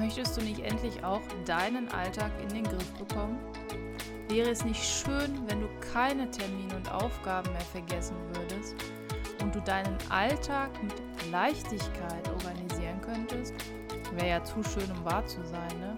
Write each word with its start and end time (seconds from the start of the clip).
Möchtest 0.00 0.34
du 0.38 0.40
nicht 0.40 0.60
endlich 0.60 1.04
auch 1.04 1.20
deinen 1.44 1.86
Alltag 1.90 2.32
in 2.42 2.48
den 2.48 2.64
Griff 2.64 2.90
bekommen? 2.94 3.38
Wäre 4.30 4.48
es 4.48 4.64
nicht 4.64 4.82
schön, 4.82 5.46
wenn 5.46 5.60
du 5.60 5.68
keine 5.92 6.30
Termine 6.30 6.74
und 6.74 6.90
Aufgaben 6.90 7.52
mehr 7.52 7.60
vergessen 7.60 8.16
würdest 8.34 8.76
und 9.42 9.54
du 9.54 9.60
deinen 9.60 9.98
Alltag 10.08 10.70
mit 10.82 10.94
Leichtigkeit 11.30 12.26
organisieren 12.30 12.98
könntest? 13.02 13.52
Wäre 14.14 14.28
ja 14.28 14.42
zu 14.42 14.62
schön, 14.62 14.90
um 14.90 15.04
wahr 15.04 15.26
zu 15.26 15.44
sein, 15.44 15.78
ne? 15.78 15.94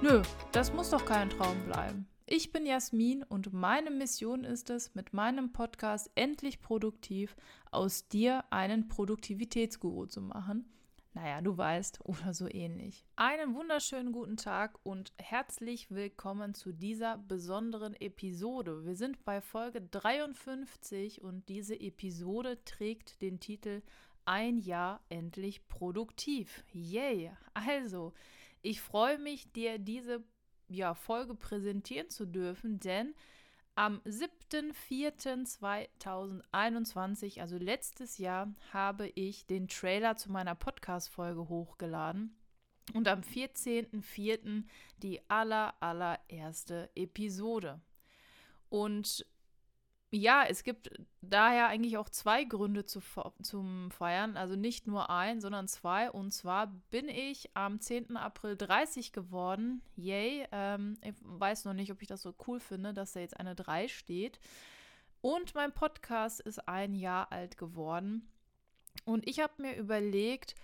Nö, 0.00 0.22
das 0.52 0.72
muss 0.72 0.88
doch 0.88 1.04
kein 1.04 1.28
Traum 1.28 1.62
bleiben. 1.66 2.06
Ich 2.24 2.52
bin 2.52 2.64
Jasmin 2.64 3.22
und 3.22 3.52
meine 3.52 3.90
Mission 3.90 4.44
ist 4.44 4.70
es, 4.70 4.94
mit 4.94 5.12
meinem 5.12 5.52
Podcast 5.52 6.10
endlich 6.14 6.62
produktiv 6.62 7.36
aus 7.70 8.08
dir 8.08 8.44
einen 8.48 8.88
Produktivitätsguru 8.88 10.06
zu 10.06 10.22
machen. 10.22 10.64
Naja, 11.14 11.40
du 11.40 11.56
weißt, 11.56 12.00
oder 12.04 12.34
so 12.34 12.48
ähnlich. 12.48 13.04
Einen 13.14 13.54
wunderschönen 13.54 14.10
guten 14.10 14.36
Tag 14.36 14.80
und 14.82 15.12
herzlich 15.16 15.92
willkommen 15.92 16.54
zu 16.54 16.72
dieser 16.72 17.18
besonderen 17.18 17.94
Episode. 17.94 18.84
Wir 18.84 18.96
sind 18.96 19.24
bei 19.24 19.40
Folge 19.40 19.80
53 19.80 21.22
und 21.22 21.48
diese 21.48 21.78
Episode 21.78 22.64
trägt 22.64 23.22
den 23.22 23.38
Titel 23.38 23.82
Ein 24.24 24.58
Jahr 24.58 25.00
endlich 25.08 25.68
produktiv. 25.68 26.64
Yay! 26.72 27.30
Also, 27.54 28.12
ich 28.60 28.80
freue 28.80 29.18
mich, 29.20 29.52
dir 29.52 29.78
diese 29.78 30.24
ja, 30.68 30.94
Folge 30.94 31.36
präsentieren 31.36 32.10
zu 32.10 32.26
dürfen, 32.26 32.80
denn 32.80 33.14
am 33.76 34.00
7.4.2021, 34.52 37.40
also 37.40 37.56
letztes 37.56 38.18
Jahr, 38.18 38.54
habe 38.72 39.08
ich 39.14 39.46
den 39.46 39.68
Trailer 39.68 40.16
zu 40.16 40.30
meiner 40.30 40.54
Podcast-Folge 40.54 41.48
hochgeladen 41.48 42.36
und 42.92 43.08
am 43.08 43.20
14.04. 43.20 44.64
die 44.98 45.22
aller, 45.28 45.74
allererste 45.80 46.90
Episode. 46.94 47.80
Und 48.68 49.24
ja, 50.14 50.44
es 50.48 50.62
gibt 50.62 50.90
daher 51.22 51.68
eigentlich 51.68 51.98
auch 51.98 52.08
zwei 52.08 52.44
Gründe 52.44 52.84
zu, 52.84 53.00
zum 53.42 53.90
Feiern. 53.90 54.36
Also 54.36 54.54
nicht 54.54 54.86
nur 54.86 55.10
ein, 55.10 55.40
sondern 55.40 55.66
zwei. 55.68 56.10
Und 56.10 56.32
zwar 56.32 56.68
bin 56.90 57.08
ich 57.08 57.50
am 57.54 57.80
10. 57.80 58.16
April 58.16 58.56
30 58.56 59.12
geworden. 59.12 59.82
Yay. 59.96 60.46
Ähm, 60.52 60.96
ich 61.02 61.14
weiß 61.20 61.64
noch 61.64 61.74
nicht, 61.74 61.90
ob 61.90 62.00
ich 62.00 62.08
das 62.08 62.22
so 62.22 62.34
cool 62.46 62.60
finde, 62.60 62.94
dass 62.94 63.12
da 63.12 63.20
jetzt 63.20 63.38
eine 63.38 63.54
3 63.54 63.88
steht. 63.88 64.38
Und 65.20 65.54
mein 65.54 65.72
Podcast 65.72 66.40
ist 66.40 66.68
ein 66.68 66.94
Jahr 66.94 67.32
alt 67.32 67.58
geworden. 67.58 68.28
Und 69.04 69.28
ich 69.28 69.40
habe 69.40 69.62
mir 69.62 69.76
überlegt, 69.76 70.54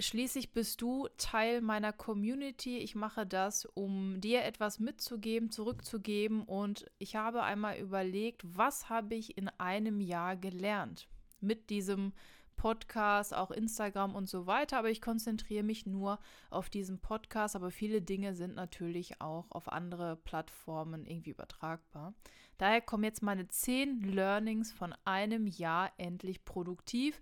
Schließlich 0.00 0.52
bist 0.54 0.80
du 0.80 1.08
Teil 1.18 1.60
meiner 1.60 1.92
Community. 1.92 2.78
Ich 2.78 2.94
mache 2.94 3.26
das, 3.26 3.66
um 3.66 4.18
dir 4.18 4.44
etwas 4.44 4.78
mitzugeben, 4.78 5.50
zurückzugeben. 5.50 6.42
Und 6.42 6.90
ich 6.98 7.16
habe 7.16 7.42
einmal 7.42 7.76
überlegt, 7.76 8.42
was 8.44 8.88
habe 8.88 9.14
ich 9.14 9.36
in 9.36 9.48
einem 9.58 10.00
Jahr 10.00 10.36
gelernt 10.36 11.06
mit 11.40 11.68
diesem 11.68 12.14
Podcast, 12.56 13.34
auch 13.34 13.50
Instagram 13.50 14.14
und 14.14 14.26
so 14.26 14.46
weiter. 14.46 14.78
Aber 14.78 14.88
ich 14.88 15.02
konzentriere 15.02 15.64
mich 15.64 15.84
nur 15.84 16.18
auf 16.48 16.70
diesen 16.70 17.00
Podcast. 17.00 17.54
Aber 17.54 17.70
viele 17.70 18.00
Dinge 18.00 18.34
sind 18.34 18.54
natürlich 18.54 19.20
auch 19.20 19.50
auf 19.50 19.70
andere 19.70 20.16
Plattformen 20.16 21.04
irgendwie 21.04 21.30
übertragbar. 21.30 22.14
Daher 22.56 22.80
kommen 22.80 23.04
jetzt 23.04 23.22
meine 23.22 23.48
zehn 23.48 24.00
Learnings 24.00 24.72
von 24.72 24.94
einem 25.04 25.46
Jahr 25.46 25.92
endlich 25.98 26.44
produktiv. 26.46 27.20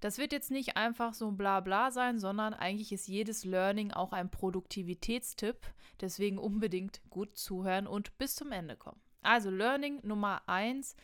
Das 0.00 0.18
wird 0.18 0.32
jetzt 0.32 0.50
nicht 0.50 0.76
einfach 0.76 1.12
so 1.12 1.28
ein 1.28 1.36
Blabla 1.36 1.90
sein, 1.90 2.18
sondern 2.18 2.54
eigentlich 2.54 2.92
ist 2.92 3.08
jedes 3.08 3.44
Learning 3.44 3.90
auch 3.90 4.12
ein 4.12 4.30
Produktivitätstipp. 4.30 5.58
Deswegen 6.00 6.38
unbedingt 6.38 7.00
gut 7.10 7.36
zuhören 7.36 7.86
und 7.86 8.16
bis 8.18 8.36
zum 8.36 8.52
Ende 8.52 8.76
kommen. 8.76 9.00
Also 9.22 9.50
Learning 9.50 10.00
Nummer 10.02 10.42
eins. 10.46 10.94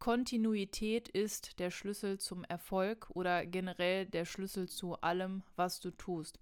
Kontinuität 0.00 1.08
ist 1.10 1.58
der 1.58 1.70
Schlüssel 1.70 2.18
zum 2.18 2.42
Erfolg 2.44 3.10
oder 3.10 3.44
generell 3.44 4.06
der 4.06 4.24
Schlüssel 4.24 4.66
zu 4.66 4.98
allem, 5.02 5.42
was 5.56 5.78
du 5.78 5.90
tust. 5.90 6.40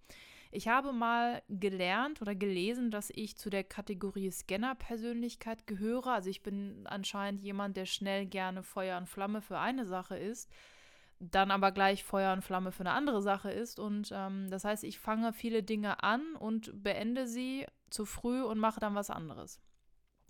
Ich 0.51 0.69
habe 0.69 0.93
mal 0.93 1.43
gelernt 1.49 2.23
oder 2.23 2.35
gelesen, 2.35 2.91
dass 2.91 3.11
ich 3.11 3.37
zu 3.37 3.51
der 3.51 3.65
Kategorie 3.65 4.31
Scanner-Persönlichkeit 4.31 5.67
gehöre. 5.67 6.13
Also 6.13 6.31
ich 6.31 6.43
bin 6.43 6.87
anscheinend 6.87 7.41
jemand, 7.41 7.77
der 7.77 7.85
schnell 7.85 8.27
gerne 8.27 8.63
Feuer 8.63 8.97
und 8.97 9.09
Flamme 9.09 9.43
für 9.43 9.59
eine 9.59 9.85
Sache 9.85 10.17
ist 10.17 10.49
dann 11.21 11.51
aber 11.51 11.73
gleich 11.73 12.05
Feuer 12.05 12.33
und 12.33 12.43
Flamme 12.43 12.73
für 12.73 12.81
eine 12.81 12.93
andere 12.93 13.23
Sache 13.23 13.51
ist. 13.51 13.79
Und 13.79 14.11
ähm, 14.13 14.49
das 14.51 14.65
heißt, 14.65 14.85
ich 14.85 14.99
fange 14.99 15.33
viele 15.33 15.63
Dinge 15.63 16.03
an 16.03 16.35
und 16.39 16.83
beende 16.83 17.27
sie 17.27 17.67
zu 17.91 18.05
früh 18.05 18.43
und 18.43 18.59
mache 18.59 18.81
dann 18.81 18.95
was 18.95 19.11
anderes. 19.11 19.61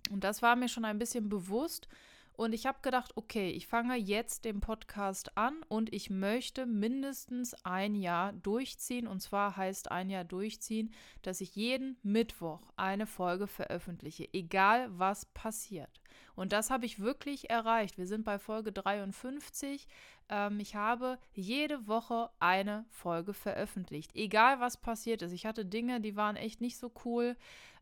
Und 0.09 0.23
das 0.23 0.41
war 0.41 0.55
mir 0.55 0.69
schon 0.69 0.85
ein 0.85 0.99
bisschen 0.99 1.29
bewusst. 1.29 1.87
Und 2.33 2.53
ich 2.53 2.65
habe 2.65 2.79
gedacht, 2.81 3.11
okay, 3.17 3.49
ich 3.49 3.67
fange 3.67 3.97
jetzt 3.97 4.45
den 4.45 4.61
Podcast 4.61 5.37
an 5.37 5.61
und 5.67 5.93
ich 5.93 6.09
möchte 6.09 6.65
mindestens 6.65 7.53
ein 7.65 7.95
Jahr 7.95 8.31
durchziehen. 8.31 9.07
Und 9.07 9.19
zwar 9.19 9.57
heißt 9.57 9.91
ein 9.91 10.09
Jahr 10.09 10.23
durchziehen, 10.23 10.93
dass 11.21 11.41
ich 11.41 11.55
jeden 11.57 11.97
Mittwoch 12.01 12.61
eine 12.77 13.07
Folge 13.07 13.45
veröffentliche, 13.45 14.33
egal 14.33 14.87
was 14.97 15.25
passiert. 15.25 15.99
Und 16.35 16.51
das 16.53 16.69
habe 16.69 16.85
ich 16.85 16.99
wirklich 16.99 17.49
erreicht. 17.49 17.97
Wir 17.97 18.07
sind 18.07 18.23
bei 18.23 18.39
Folge 18.39 18.71
53. 18.71 19.87
Ähm, 20.29 20.59
ich 20.59 20.75
habe 20.75 21.17
jede 21.33 21.87
Woche 21.87 22.29
eine 22.39 22.85
Folge 22.89 23.33
veröffentlicht, 23.33 24.15
egal 24.15 24.59
was 24.59 24.77
passiert 24.77 25.21
ist. 25.21 25.31
Ich 25.31 25.45
hatte 25.45 25.65
Dinge, 25.65 26.01
die 26.01 26.15
waren 26.15 26.35
echt 26.35 26.61
nicht 26.61 26.77
so 26.77 26.91
cool. 27.05 27.35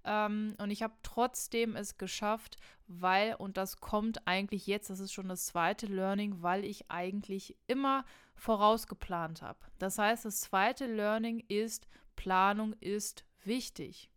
Ähm, 0.03 0.55
und 0.57 0.71
ich 0.71 0.83
habe 0.83 0.93
trotzdem 1.03 1.75
es 1.75 1.97
geschafft, 1.97 2.57
weil, 2.87 3.35
und 3.35 3.57
das 3.57 3.77
kommt 3.77 4.27
eigentlich 4.27 4.65
jetzt, 4.65 4.89
das 4.89 5.01
ist 5.01 5.13
schon 5.13 5.27
das 5.27 5.45
zweite 5.47 5.85
Learning, 5.85 6.41
weil 6.41 6.63
ich 6.63 6.89
eigentlich 6.89 7.55
immer 7.67 8.05
vorausgeplant 8.35 9.41
habe. 9.41 9.59
Das 9.79 9.97
heißt, 9.97 10.25
das 10.25 10.41
zweite 10.41 10.85
Learning 10.85 11.43
ist, 11.47 11.87
Planung 12.15 12.73
ist 12.79 13.25
wichtig. 13.43 14.09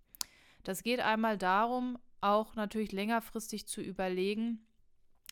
Das 0.62 0.82
geht 0.82 1.00
einmal 1.00 1.38
darum, 1.38 1.98
auch 2.22 2.54
natürlich 2.54 2.92
längerfristig 2.92 3.66
zu 3.66 3.80
überlegen, 3.80 4.66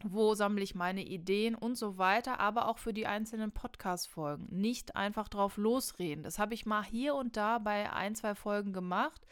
wo 0.05 0.35
sammle 0.35 0.63
ich 0.63 0.75
meine 0.75 1.05
Ideen 1.05 1.55
und 1.55 1.77
so 1.77 1.99
weiter, 1.99 2.39
aber 2.39 2.69
auch 2.69 2.79
für 2.79 2.93
die 2.93 3.07
einzelnen 3.07 3.51
Podcast-Folgen. 3.51 4.47
Nicht 4.51 4.97
einfach 4.97 5.29
drauf 5.29 5.57
losreden. 5.57 6.23
Das 6.23 6.39
habe 6.39 6.55
ich 6.55 6.67
mal 6.67 6.85
hier 6.85 7.15
und 7.15 7.37
da 7.37 7.59
bei 7.59 7.93
ein, 7.93 8.15
zwei 8.15 8.35
Folgen 8.35 8.73
gemacht. 8.73 9.27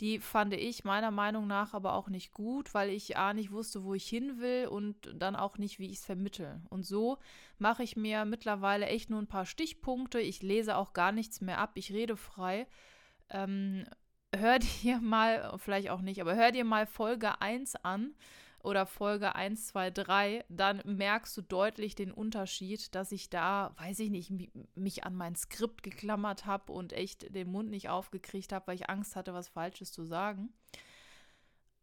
Die 0.00 0.18
fand 0.18 0.54
ich 0.54 0.84
meiner 0.84 1.10
Meinung 1.10 1.46
nach 1.46 1.74
aber 1.74 1.92
auch 1.92 2.08
nicht 2.08 2.32
gut, 2.32 2.72
weil 2.72 2.88
ich 2.88 3.18
A 3.18 3.34
nicht 3.34 3.52
wusste, 3.52 3.84
wo 3.84 3.92
ich 3.92 4.08
hin 4.08 4.40
will 4.40 4.66
und 4.66 4.96
dann 5.14 5.36
auch 5.36 5.58
nicht, 5.58 5.78
wie 5.78 5.90
ich 5.90 5.98
es 5.98 6.06
vermittel. 6.06 6.62
Und 6.70 6.86
so 6.86 7.18
mache 7.58 7.82
ich 7.82 7.96
mir 7.96 8.24
mittlerweile 8.24 8.86
echt 8.86 9.10
nur 9.10 9.20
ein 9.20 9.26
paar 9.26 9.44
Stichpunkte. 9.44 10.18
Ich 10.18 10.42
lese 10.42 10.76
auch 10.76 10.94
gar 10.94 11.12
nichts 11.12 11.42
mehr 11.42 11.58
ab. 11.58 11.72
Ich 11.74 11.92
rede 11.92 12.16
frei. 12.16 12.66
Ähm, 13.28 13.84
hör 14.34 14.58
dir 14.58 15.00
mal, 15.00 15.58
vielleicht 15.58 15.90
auch 15.90 16.00
nicht, 16.00 16.20
aber 16.20 16.34
hör 16.34 16.52
dir 16.52 16.64
mal 16.64 16.86
Folge 16.86 17.40
1 17.40 17.76
an 17.76 18.14
oder 18.62 18.86
Folge 18.86 19.34
1, 19.34 19.68
2, 19.68 19.90
3, 19.90 20.44
dann 20.48 20.82
merkst 20.84 21.36
du 21.36 21.42
deutlich 21.42 21.94
den 21.94 22.12
Unterschied, 22.12 22.94
dass 22.94 23.10
ich 23.12 23.30
da, 23.30 23.74
weiß 23.78 24.00
ich 24.00 24.10
nicht, 24.10 24.32
mich 24.74 25.04
an 25.04 25.14
mein 25.14 25.34
Skript 25.34 25.82
geklammert 25.82 26.46
habe 26.46 26.72
und 26.72 26.92
echt 26.92 27.34
den 27.34 27.50
Mund 27.50 27.70
nicht 27.70 27.88
aufgekriegt 27.88 28.52
habe, 28.52 28.66
weil 28.68 28.74
ich 28.76 28.90
Angst 28.90 29.16
hatte, 29.16 29.32
was 29.34 29.48
Falsches 29.48 29.92
zu 29.92 30.04
sagen. 30.04 30.52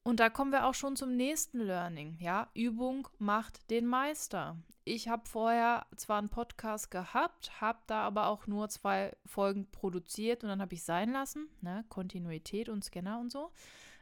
Und 0.07 0.22
da 0.22 0.29
kommen 0.29 0.53
wir 0.53 0.66
auch 0.66 0.73
schon 0.73 0.95
zum 0.95 1.18
nächsten 1.18 1.59
Learning. 1.59 2.16
Ja, 2.22 2.47
Übung 2.53 3.09
macht 3.19 3.69
den 3.69 3.85
Meister. 3.85 4.56
Ich 4.85 5.09
habe 5.09 5.28
vorher 5.28 5.85
zwar 5.97 6.19
einen 6.19 6.29
Podcast 6.29 6.91
gehabt, 6.91 7.59
habe 7.59 7.79
da 7.88 8.03
aber 8.03 8.28
auch 8.28 8.47
nur 8.47 8.69
zwei 8.69 9.18
Folgen 9.25 9.69
produziert 9.69 10.45
und 10.45 10.50
dann 10.50 10.62
habe 10.62 10.75
ich 10.75 10.84
sein 10.84 11.12
lassen. 11.12 11.50
Ne? 11.59 11.84
Kontinuität 11.90 12.69
und 12.69 12.86
Scanner 12.86 13.19
und 13.19 13.33
so. 13.33 13.51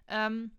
Ähm, 0.07 0.51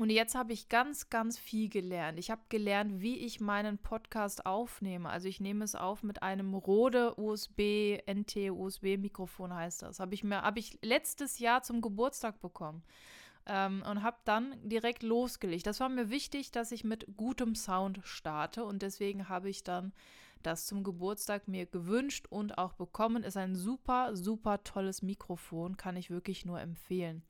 und 0.00 0.10
jetzt 0.10 0.34
habe 0.34 0.52
ich 0.52 0.68
ganz, 0.68 1.08
ganz 1.08 1.38
viel 1.38 1.68
gelernt. 1.68 2.18
Ich 2.18 2.32
habe 2.32 2.42
gelernt, 2.48 3.00
wie 3.00 3.18
ich 3.18 3.40
meinen 3.40 3.78
Podcast 3.78 4.44
aufnehme. 4.44 5.08
Also 5.08 5.28
ich 5.28 5.38
nehme 5.38 5.64
es 5.64 5.76
auf 5.76 6.02
mit 6.02 6.24
einem 6.24 6.52
Rode 6.52 7.14
USB, 7.16 8.00
NT 8.12 8.50
USB 8.50 8.96
Mikrofon 8.98 9.54
heißt 9.54 9.82
das. 9.82 10.00
Habe 10.00 10.14
ich 10.14 10.24
mir, 10.24 10.42
habe 10.42 10.58
ich 10.58 10.80
letztes 10.82 11.38
Jahr 11.38 11.62
zum 11.62 11.80
Geburtstag 11.80 12.40
bekommen 12.40 12.82
ähm, 13.50 13.82
und 13.90 14.04
habe 14.04 14.18
dann 14.24 14.56
direkt 14.62 15.02
losgelegt. 15.02 15.66
Das 15.66 15.80
war 15.80 15.88
mir 15.88 16.08
wichtig, 16.08 16.52
dass 16.52 16.70
ich 16.70 16.84
mit 16.84 17.06
gutem 17.16 17.56
Sound 17.56 18.00
starte 18.04 18.64
und 18.64 18.80
deswegen 18.80 19.28
habe 19.28 19.50
ich 19.50 19.64
dann 19.64 19.92
das 20.44 20.66
zum 20.66 20.84
Geburtstag 20.84 21.48
mir 21.48 21.66
gewünscht 21.66 22.26
und 22.30 22.56
auch 22.58 22.72
bekommen. 22.74 23.24
Ist 23.24 23.36
ein 23.36 23.56
super, 23.56 24.16
super 24.16 24.62
tolles 24.62 25.02
Mikrofon, 25.02 25.76
kann 25.76 25.96
ich 25.96 26.10
wirklich 26.10 26.46
nur 26.46 26.60
empfehlen. 26.60 27.22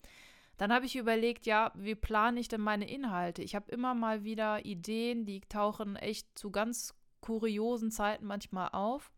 Dann 0.58 0.74
habe 0.74 0.84
ich 0.84 0.96
überlegt, 0.96 1.46
ja, 1.46 1.72
wie 1.74 1.94
plane 1.94 2.38
ich 2.38 2.48
denn 2.48 2.60
meine 2.60 2.88
Inhalte? 2.88 3.42
Ich 3.42 3.54
habe 3.54 3.72
immer 3.72 3.94
mal 3.94 4.22
wieder 4.22 4.66
Ideen, 4.66 5.24
die 5.24 5.40
tauchen 5.40 5.96
echt 5.96 6.38
zu 6.38 6.50
ganz 6.50 6.94
kuriosen 7.22 7.90
Zeiten 7.90 8.26
manchmal 8.26 8.68
auf 8.72 9.10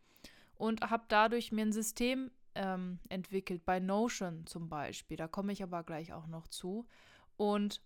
und 0.54 0.82
habe 0.82 1.04
dadurch 1.08 1.50
mir 1.50 1.62
ein 1.62 1.72
System 1.72 2.30
ähm, 2.54 2.98
entwickelt, 3.08 3.64
bei 3.64 3.80
Notion 3.80 4.46
zum 4.46 4.68
Beispiel. 4.68 5.16
Da 5.16 5.28
komme 5.28 5.52
ich 5.52 5.62
aber 5.62 5.82
gleich 5.82 6.12
auch 6.12 6.26
noch 6.26 6.48
zu. 6.48 6.86
Und 7.36 7.80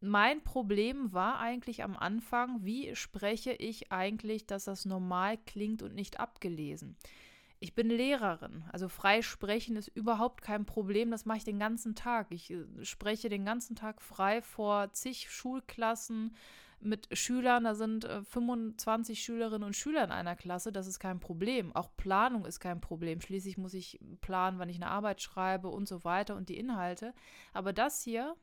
mein 0.00 0.42
Problem 0.42 1.12
war 1.12 1.38
eigentlich 1.40 1.82
am 1.82 1.96
Anfang, 1.96 2.64
wie 2.64 2.94
spreche 2.94 3.52
ich 3.52 3.90
eigentlich, 3.90 4.46
dass 4.46 4.64
das 4.64 4.84
normal 4.84 5.38
klingt 5.38 5.82
und 5.82 5.94
nicht 5.94 6.20
abgelesen. 6.20 6.96
Ich 7.60 7.74
bin 7.74 7.88
Lehrerin, 7.88 8.62
also 8.72 8.88
frei 8.88 9.20
sprechen 9.22 9.74
ist 9.74 9.88
überhaupt 9.88 10.42
kein 10.42 10.64
Problem, 10.64 11.10
das 11.10 11.24
mache 11.24 11.38
ich 11.38 11.44
den 11.44 11.58
ganzen 11.58 11.96
Tag. 11.96 12.28
Ich 12.30 12.52
äh, 12.52 12.64
spreche 12.82 13.28
den 13.28 13.44
ganzen 13.44 13.74
Tag 13.74 14.00
frei 14.00 14.42
vor 14.42 14.92
zig 14.92 15.28
Schulklassen 15.28 16.36
mit 16.80 17.08
Schülern, 17.16 17.64
da 17.64 17.74
sind 17.74 18.04
äh, 18.04 18.22
25 18.22 19.22
Schülerinnen 19.22 19.64
und 19.64 19.76
Schüler 19.76 20.04
in 20.04 20.10
einer 20.10 20.36
Klasse, 20.36 20.72
das 20.72 20.86
ist 20.86 20.98
kein 20.98 21.20
Problem. 21.20 21.74
Auch 21.74 21.90
Planung 21.96 22.44
ist 22.44 22.60
kein 22.60 22.80
Problem. 22.80 23.20
Schließlich 23.20 23.58
muss 23.58 23.74
ich 23.74 23.98
planen, 24.20 24.58
wann 24.58 24.68
ich 24.68 24.76
eine 24.76 24.90
Arbeit 24.90 25.20
schreibe 25.20 25.68
und 25.68 25.88
so 25.88 26.04
weiter 26.04 26.36
und 26.36 26.48
die 26.48 26.58
Inhalte. 26.58 27.14
Aber 27.52 27.72
das 27.72 28.02
hier, 28.02 28.36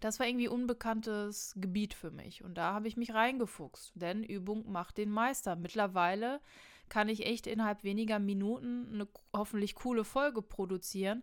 das 0.00 0.18
war 0.20 0.26
irgendwie 0.26 0.48
unbekanntes 0.48 1.54
Gebiet 1.56 1.94
für 1.94 2.10
mich. 2.10 2.44
Und 2.44 2.54
da 2.54 2.72
habe 2.74 2.88
ich 2.88 2.96
mich 2.96 3.14
reingefuchst, 3.14 3.92
denn 3.94 4.22
Übung 4.22 4.70
macht 4.70 4.98
den 4.98 5.10
Meister. 5.10 5.56
Mittlerweile 5.56 6.40
kann 6.88 7.08
ich 7.08 7.26
echt 7.26 7.46
innerhalb 7.46 7.84
weniger 7.84 8.18
Minuten 8.18 8.88
eine 8.92 9.08
hoffentlich 9.34 9.74
coole 9.74 10.04
Folge 10.04 10.42
produzieren, 10.42 11.22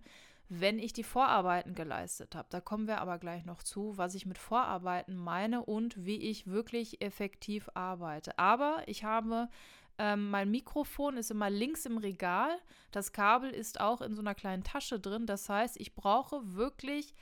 wenn 0.50 0.80
ich 0.80 0.94
die 0.94 1.04
Vorarbeiten 1.04 1.74
geleistet 1.74 2.36
habe. 2.36 2.48
Da 2.52 2.62
kommen 2.62 2.88
wir 2.88 3.00
aber 3.02 3.18
gleich 3.18 3.46
noch 3.46 3.64
zu, 3.64 3.98
was 3.98 4.16
ich 4.16 4.26
mit 4.26 4.38
Vorarbeiten 4.38 5.16
meine 5.16 5.64
und 5.64 6.06
wie 6.06 6.18
ich 6.18 6.48
wirklich 6.48 7.02
effektiv 7.02 7.70
arbeite. 7.74 8.38
Aber 8.38 8.84
ich 8.86 9.04
habe 9.04 9.50
ähm, 9.98 10.30
mein 10.30 10.52
Mikrofon 10.52 11.18
ist 11.18 11.32
immer 11.32 11.50
links 11.50 11.86
im 11.86 11.98
Regal. 11.98 12.58
Das 12.92 13.14
Kabel 13.14 13.50
ist 13.50 13.80
auch 13.80 14.02
in 14.02 14.14
so 14.14 14.22
einer 14.22 14.36
kleinen 14.36 14.64
Tasche 14.64 15.00
drin. 15.00 15.26
Das 15.26 15.48
heißt, 15.48 15.80
ich 15.80 15.96
brauche 15.96 16.54
wirklich, 16.56 17.14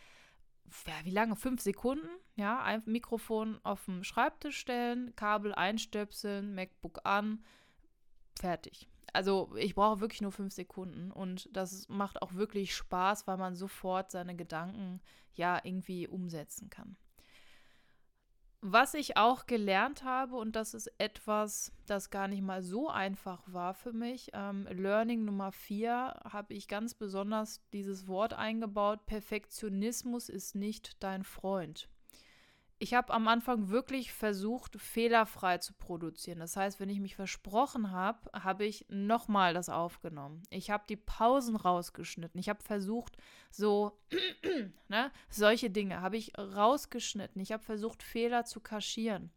ja, 0.88 0.94
wie 1.04 1.12
lange? 1.12 1.36
Fünf 1.36 1.62
Sekunden. 1.62 2.08
Ja, 2.36 2.64
ein 2.64 2.81
Mikrofon 2.86 3.60
auf 3.64 3.86
dem 3.86 4.04
Schreibtisch 4.04 4.58
stellen, 4.58 5.16
Kabel 5.16 5.54
einstöpseln, 5.54 6.56
MacBook 6.56 7.02
an, 7.04 7.44
fertig. 8.40 8.88
Also 9.13 9.56
ich 9.56 9.75
brauche 9.75 10.01
wirklich 10.01 10.21
nur 10.21 10.31
fünf 10.31 10.54
Sekunden 10.54 11.12
und 11.12 11.48
das 11.56 11.88
macht 11.88 12.21
auch 12.21 12.33
wirklich 12.33 12.75
Spaß, 12.75 13.27
weil 13.27 13.38
man 13.38 13.56
sofort 13.56 14.12
seine 14.12 14.36
Gedanken 14.36 15.01
ja 15.36 15.60
irgendwie 15.63 16.07
umsetzen 16.07 16.69
kann. 16.69 16.98
Was 18.65 18.94
ich 18.94 19.18
auch 19.18 19.45
gelernt 19.45 20.06
habe, 20.06 20.38
und 20.38 20.56
das 20.56 20.74
ist 20.74 20.89
etwas, 20.98 21.74
das 21.86 22.10
gar 22.10 22.30
nicht 22.30 22.42
mal 22.42 22.63
so 22.63 22.89
einfach 22.89 23.44
war 23.45 23.74
für 23.74 23.92
mich, 23.92 24.31
ähm, 24.33 24.65
Learning 24.71 25.25
Nummer 25.25 25.51
vier, 25.51 26.18
habe 26.24 26.54
ich 26.54 26.69
ganz 26.69 26.94
besonders 26.94 27.62
dieses 27.74 28.07
Wort 28.07 28.33
eingebaut, 28.33 29.06
Perfektionismus 29.06 30.30
ist 30.30 30.56
nicht 30.56 31.04
dein 31.04 31.24
Freund 31.24 31.89
ich 32.84 32.94
habe 32.94 33.14
am 33.14 33.30
Anfang 33.30 33.70
wirklich 33.70 34.12
versucht, 34.12 34.76
fehlerfrei 34.76 35.58
zu 35.60 35.74
produzieren. 35.74 36.40
Das 36.40 36.58
heißt, 36.58 36.82
wenn 36.82 36.90
ich 36.90 37.00
mich 37.00 37.16
versprochen 37.16 37.92
habe, 37.92 38.30
habe 38.34 38.66
ich 38.66 38.86
nochmal 38.90 39.54
das 39.54 39.70
aufgenommen. 39.70 40.44
Ich 40.50 40.70
habe 40.70 40.84
die 40.90 40.98
Pausen 40.98 41.56
rausgeschnitten. 41.56 42.38
Ich 42.42 42.50
habe 42.50 42.62
versucht, 42.62 43.16
so, 43.52 43.98
ne, 44.90 45.12
solche 45.30 45.70
Dinge 45.70 46.02
habe 46.02 46.18
ich 46.18 46.38
rausgeschnitten. 46.38 47.42
Ich 47.42 47.54
habe 47.54 47.64
versucht, 47.64 48.04
Fehler 48.04 48.44
zu 48.44 48.60
kaschieren. 48.60 49.32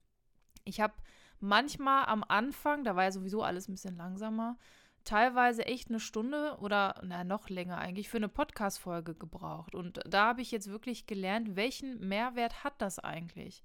Ich 0.64 0.80
habe 0.80 0.94
manchmal 1.38 2.06
am 2.06 2.24
Anfang, 2.26 2.82
da 2.82 2.96
war 2.96 3.04
ja 3.04 3.12
sowieso 3.12 3.44
alles 3.44 3.68
ein 3.68 3.74
bisschen 3.74 3.96
langsamer, 3.96 4.58
teilweise 5.06 5.64
echt 5.64 5.88
eine 5.88 6.00
Stunde 6.00 6.56
oder 6.60 7.00
na, 7.02 7.24
noch 7.24 7.48
länger 7.48 7.78
eigentlich 7.78 8.08
für 8.08 8.18
eine 8.18 8.28
Podcast-Folge 8.28 9.14
gebraucht. 9.14 9.74
Und 9.74 10.00
da 10.06 10.26
habe 10.26 10.42
ich 10.42 10.50
jetzt 10.50 10.70
wirklich 10.70 11.06
gelernt, 11.06 11.56
welchen 11.56 12.06
Mehrwert 12.06 12.64
hat 12.64 12.74
das 12.78 12.98
eigentlich? 12.98 13.64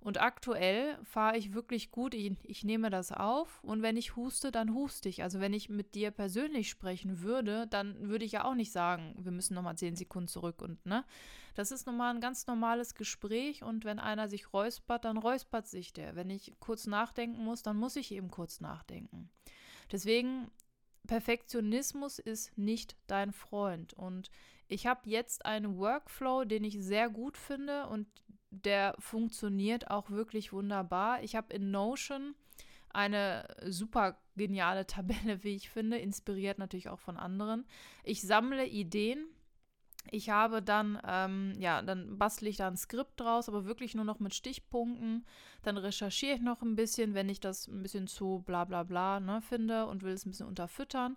Und 0.00 0.20
aktuell 0.20 0.96
fahre 1.02 1.36
ich 1.36 1.54
wirklich 1.54 1.90
gut. 1.90 2.14
Ich, 2.14 2.32
ich, 2.44 2.62
nehme 2.62 2.88
das 2.88 3.10
auf 3.10 3.64
und 3.64 3.82
wenn 3.82 3.96
ich 3.96 4.14
huste, 4.14 4.52
dann 4.52 4.72
huste 4.72 5.08
ich. 5.08 5.24
Also 5.24 5.40
wenn 5.40 5.52
ich 5.52 5.68
mit 5.68 5.96
dir 5.96 6.12
persönlich 6.12 6.70
sprechen 6.70 7.20
würde, 7.20 7.66
dann 7.66 8.08
würde 8.08 8.24
ich 8.24 8.32
ja 8.32 8.44
auch 8.44 8.54
nicht 8.54 8.70
sagen, 8.70 9.16
wir 9.18 9.32
müssen 9.32 9.54
nochmal 9.54 9.76
zehn 9.76 9.96
Sekunden 9.96 10.28
zurück 10.28 10.62
und 10.62 10.84
ne. 10.86 11.04
Das 11.56 11.72
ist 11.72 11.88
nochmal 11.88 12.14
ein 12.14 12.20
ganz 12.20 12.46
normales 12.46 12.94
Gespräch 12.94 13.64
und 13.64 13.84
wenn 13.84 13.98
einer 13.98 14.28
sich 14.28 14.52
räuspert, 14.52 15.04
dann 15.04 15.18
räuspert 15.18 15.66
sich 15.66 15.92
der. 15.92 16.14
Wenn 16.14 16.30
ich 16.30 16.54
kurz 16.60 16.86
nachdenken 16.86 17.42
muss, 17.42 17.64
dann 17.64 17.76
muss 17.76 17.96
ich 17.96 18.12
eben 18.12 18.30
kurz 18.30 18.60
nachdenken. 18.60 19.28
Deswegen, 19.90 20.50
Perfektionismus 21.08 22.20
ist 22.20 22.56
nicht 22.56 22.94
dein 23.08 23.32
Freund. 23.32 23.94
Und 23.94 24.30
ich 24.68 24.86
habe 24.86 25.00
jetzt 25.10 25.44
einen 25.44 25.78
Workflow, 25.78 26.44
den 26.44 26.62
ich 26.62 26.80
sehr 26.80 27.08
gut 27.08 27.36
finde 27.36 27.88
und 27.88 28.06
der 28.50 28.94
funktioniert 28.98 29.90
auch 29.90 30.10
wirklich 30.10 30.52
wunderbar. 30.52 31.22
Ich 31.22 31.34
habe 31.34 31.52
in 31.52 31.70
Notion 31.70 32.34
eine 32.90 33.48
super 33.66 34.18
geniale 34.36 34.86
Tabelle, 34.86 35.42
wie 35.42 35.56
ich 35.56 35.70
finde, 35.70 35.98
inspiriert 35.98 36.58
natürlich 36.58 36.88
auch 36.88 37.00
von 37.00 37.16
anderen. 37.16 37.66
Ich 38.04 38.22
sammle 38.22 38.66
Ideen 38.66 39.26
ich 40.10 40.30
habe 40.30 40.62
dann, 40.62 41.00
ähm, 41.06 41.54
ja, 41.58 41.82
dann 41.82 42.18
bastle 42.18 42.48
ich 42.48 42.56
da 42.56 42.68
ein 42.68 42.76
Skript 42.76 43.20
draus, 43.20 43.48
aber 43.48 43.64
wirklich 43.64 43.94
nur 43.94 44.04
noch 44.04 44.20
mit 44.20 44.34
Stichpunkten. 44.34 45.24
Dann 45.62 45.76
recherchiere 45.76 46.36
ich 46.36 46.42
noch 46.42 46.62
ein 46.62 46.76
bisschen, 46.76 47.14
wenn 47.14 47.28
ich 47.28 47.40
das 47.40 47.68
ein 47.68 47.82
bisschen 47.82 48.06
zu 48.06 48.42
bla 48.46 48.64
bla 48.64 48.82
bla 48.82 49.20
ne, 49.20 49.40
finde 49.40 49.86
und 49.86 50.02
will 50.02 50.12
es 50.12 50.26
ein 50.26 50.30
bisschen 50.30 50.46
unterfüttern. 50.46 51.16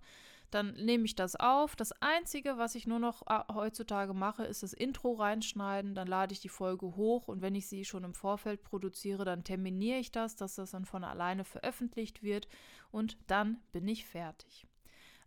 Dann 0.52 0.74
nehme 0.74 1.06
ich 1.06 1.16
das 1.16 1.38
auf. 1.38 1.78
Das 1.78 1.94
Einzige, 2.02 2.58
was 2.58 2.76
ich 2.76 2.86
nur 2.86 3.00
noch 3.00 3.24
äh, 3.28 3.54
heutzutage 3.54 4.14
mache, 4.14 4.44
ist 4.44 4.64
das 4.64 4.74
Intro 4.74 5.14
reinschneiden. 5.14 5.96
Dann 5.96 6.08
lade 6.08 6.34
ich 6.34 6.42
die 6.42 6.50
Folge 6.50 6.98
hoch 6.98 7.30
und 7.30 7.42
wenn 7.42 7.56
ich 7.56 7.68
sie 7.68 7.86
schon 7.86 8.04
im 8.04 8.14
Vorfeld 8.14 8.64
produziere, 8.64 9.24
dann 9.24 9.46
terminiere 9.46 10.00
ich 10.00 10.12
das, 10.12 10.36
dass 10.36 10.56
das 10.56 10.72
dann 10.72 10.86
von 10.86 11.06
alleine 11.06 11.46
veröffentlicht 11.46 12.22
wird 12.22 12.48
und 12.92 13.18
dann 13.28 13.62
bin 13.72 13.88
ich 13.88 14.06
fertig. 14.06 14.68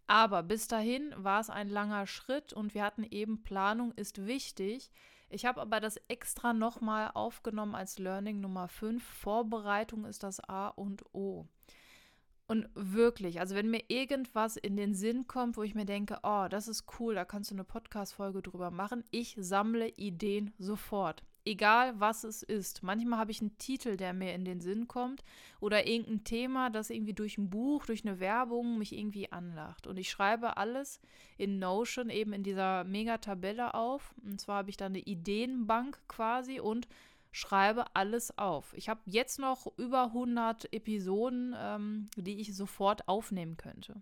Aber 0.06 0.43
bis 0.43 0.69
dahin 0.69 1.15
war 1.17 1.41
es 1.41 1.51
ein 1.51 1.69
langer 1.69 2.06
Schritt 2.06 2.53
und 2.53 2.75
wir 2.75 2.83
hatten 2.83 3.05
eben 3.05 3.43
Planung 3.43 3.93
ist 3.93 4.27
wichtig. 4.27 4.91
Ich 5.31 5.47
habe 5.47 5.61
aber 5.61 5.81
das 5.81 5.97
extra 6.09 6.53
nochmal 6.53 7.11
aufgenommen 7.15 7.75
als 7.75 7.99
Learning 7.99 8.41
Nummer 8.41 8.69
5. 8.69 9.03
Vorbereitung 9.03 10.05
ist 10.05 10.23
das 10.23 10.41
A 10.49 10.69
und 10.69 11.05
O. 11.15 11.47
Und 12.47 12.69
wirklich, 12.75 13.41
also 13.41 13.55
wenn 13.55 13.71
mir 13.71 13.83
irgendwas 13.89 14.59
in 14.59 14.77
den 14.77 14.95
Sinn 14.95 15.27
kommt, 15.27 15.56
wo 15.56 15.62
ich 15.62 15.75
mir 15.75 15.87
denke, 15.87 16.19
oh, 16.23 16.47
das 16.51 16.69
ist 16.69 16.85
cool, 17.01 17.15
da 17.15 17.25
kannst 17.25 17.51
du 17.51 17.55
eine 17.55 17.65
Podcast-Folge 17.65 18.43
drüber 18.43 18.71
machen, 18.71 19.03
ich 19.11 19.35
sammle 19.39 19.89
Ideen 19.89 20.53
sofort 20.58 21.23
egal 21.44 21.98
was 22.01 22.24
es 22.24 22.43
ist. 22.43 22.82
Manchmal 22.82 23.19
habe 23.19 23.31
ich 23.31 23.41
einen 23.41 23.58
Titel, 23.58 23.96
der 23.96 24.13
mir 24.13 24.34
in 24.34 24.44
den 24.44 24.60
Sinn 24.60 24.89
kommt 24.89 25.24
oder 25.60 25.86
irgendein 25.86 26.24
Thema, 26.24 26.70
das 26.70 26.91
irgendwie 26.91 27.15
durch 27.15 27.39
ein 27.39 27.51
Buch, 27.51 27.86
durch 27.86 28.05
eine 28.05 28.20
Werbung 28.20 28.79
mich 28.79 28.96
irgendwie 28.96 29.31
anlacht. 29.31 29.86
Und 29.86 29.98
ich 29.98 30.10
schreibe 30.10 30.56
alles 30.56 31.01
in 31.36 31.58
Notion 31.58 32.10
eben 32.10 32.32
in 32.32 32.43
dieser 32.43 32.84
Mega-Tabelle 32.84 33.74
auf. 33.74 34.15
Und 34.24 34.41
zwar 34.41 34.58
habe 34.58 34.70
ich 34.70 34.77
da 34.77 34.86
eine 34.86 35.01
Ideenbank 35.01 36.01
quasi 36.08 36.60
und 36.60 36.89
schreibe 37.32 37.84
alles 37.94 38.39
auf. 38.39 38.72
Ich 38.74 38.89
habe 38.89 39.01
jetzt 39.06 39.39
noch 39.39 39.67
über 39.77 40.05
100 40.05 40.72
Episoden, 40.72 41.55
ähm, 41.58 42.08
die 42.17 42.41
ich 42.41 42.55
sofort 42.56 43.08
aufnehmen 43.08 43.56
könnte. 43.56 44.01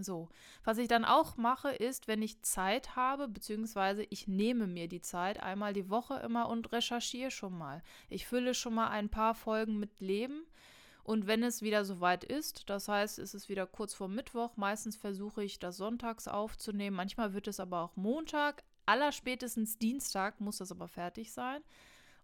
So, 0.00 0.28
was 0.64 0.78
ich 0.78 0.88
dann 0.88 1.04
auch 1.04 1.36
mache, 1.36 1.70
ist, 1.70 2.08
wenn 2.08 2.20
ich 2.20 2.42
Zeit 2.42 2.96
habe, 2.96 3.28
beziehungsweise 3.28 4.04
ich 4.10 4.26
nehme 4.26 4.66
mir 4.66 4.88
die 4.88 5.00
Zeit 5.00 5.40
einmal 5.40 5.72
die 5.72 5.88
Woche 5.88 6.16
immer 6.16 6.48
und 6.48 6.72
recherchiere 6.72 7.30
schon 7.30 7.56
mal. 7.56 7.82
Ich 8.08 8.26
fülle 8.26 8.54
schon 8.54 8.74
mal 8.74 8.88
ein 8.88 9.08
paar 9.08 9.34
Folgen 9.34 9.78
mit 9.78 10.00
Leben. 10.00 10.46
Und 11.04 11.26
wenn 11.26 11.42
es 11.42 11.62
wieder 11.62 11.84
soweit 11.84 12.24
ist, 12.24 12.68
das 12.70 12.88
heißt, 12.88 13.18
es 13.18 13.34
ist 13.34 13.48
wieder 13.48 13.66
kurz 13.66 13.94
vor 13.94 14.08
Mittwoch, 14.08 14.56
meistens 14.56 14.96
versuche 14.96 15.44
ich 15.44 15.58
das 15.58 15.76
sonntags 15.76 16.26
aufzunehmen, 16.26 16.96
manchmal 16.96 17.34
wird 17.34 17.46
es 17.46 17.60
aber 17.60 17.82
auch 17.82 17.94
Montag, 17.94 18.64
allerspätestens 18.86 19.78
Dienstag 19.78 20.40
muss 20.40 20.58
das 20.58 20.72
aber 20.72 20.88
fertig 20.88 21.32
sein. 21.32 21.62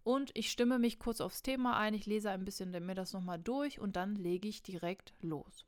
Und 0.03 0.31
ich 0.33 0.51
stimme 0.51 0.79
mich 0.79 0.97
kurz 0.97 1.21
aufs 1.21 1.43
Thema 1.43 1.77
ein, 1.77 1.93
ich 1.93 2.07
lese 2.07 2.31
ein 2.31 2.43
bisschen 2.43 2.71
mir 2.71 2.95
das 2.95 3.13
nochmal 3.13 3.39
durch 3.39 3.79
und 3.79 3.95
dann 3.95 4.15
lege 4.15 4.47
ich 4.47 4.63
direkt 4.63 5.13
los. 5.21 5.67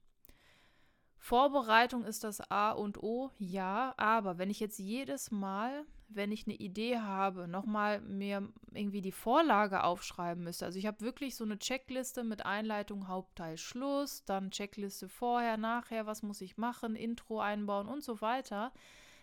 Vorbereitung 1.24 2.03
ist 2.03 2.25
das 2.25 2.42
A 2.51 2.72
und 2.72 3.01
O, 3.01 3.32
ja, 3.38 3.94
aber 3.96 4.38
wenn 4.38 4.50
ich 4.50 4.60
jetzt 4.60 4.77
jedes 4.77 5.32
Mal, 5.32 5.86
wenn 6.10 6.34
ich 6.34 6.46
eine 6.46 6.58
Idee 6.58 7.00
habe, 7.00 7.48
nochmal 7.48 8.01
mir 8.01 8.50
irgendwie 8.74 9.00
die 9.00 9.13
Vorlage 9.13 9.86
aufschreiben 9.86 10.44
müsste, 10.44 10.65
also 10.65 10.77
ich 10.77 10.86
habe 10.86 11.00
wirklich 11.00 11.38
so 11.38 11.46
eine 11.46 11.58
Checkliste 11.58 12.25
mit 12.25 12.46
Einleitung, 12.46 13.08
Hauptteil, 13.08 13.56
Schluss, 13.56 14.25
dann 14.25 14.51
Checkliste 14.51 15.08
vorher, 15.08 15.56
nachher, 15.56 16.06
was 16.06 16.24
muss 16.24 16.42
ich 16.42 16.58
machen, 16.58 16.98
Intro 16.98 17.39
einbauen 17.39 17.88
und 17.88 18.03
so 18.03 18.20
weiter. 18.20 18.74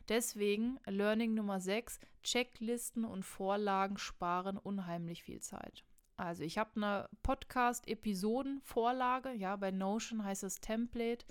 Deswegen 0.09 0.81
Learning 0.87 1.35
Nummer 1.35 1.61
6, 1.61 2.01
Checklisten 2.23 3.05
und 3.05 3.27
Vorlagen 3.27 3.99
sparen 3.99 4.57
unheimlich 4.57 5.23
viel 5.23 5.41
Zeit. 5.41 5.85
Also 6.17 6.45
ich 6.45 6.57
habe 6.57 6.71
eine 6.77 7.11
Podcast-Episoden-Vorlage, 7.23 9.33
ja, 9.33 9.55
bei 9.57 9.71
Notion 9.71 10.25
heißt 10.25 10.45
es 10.45 10.63
Template. 10.63 11.27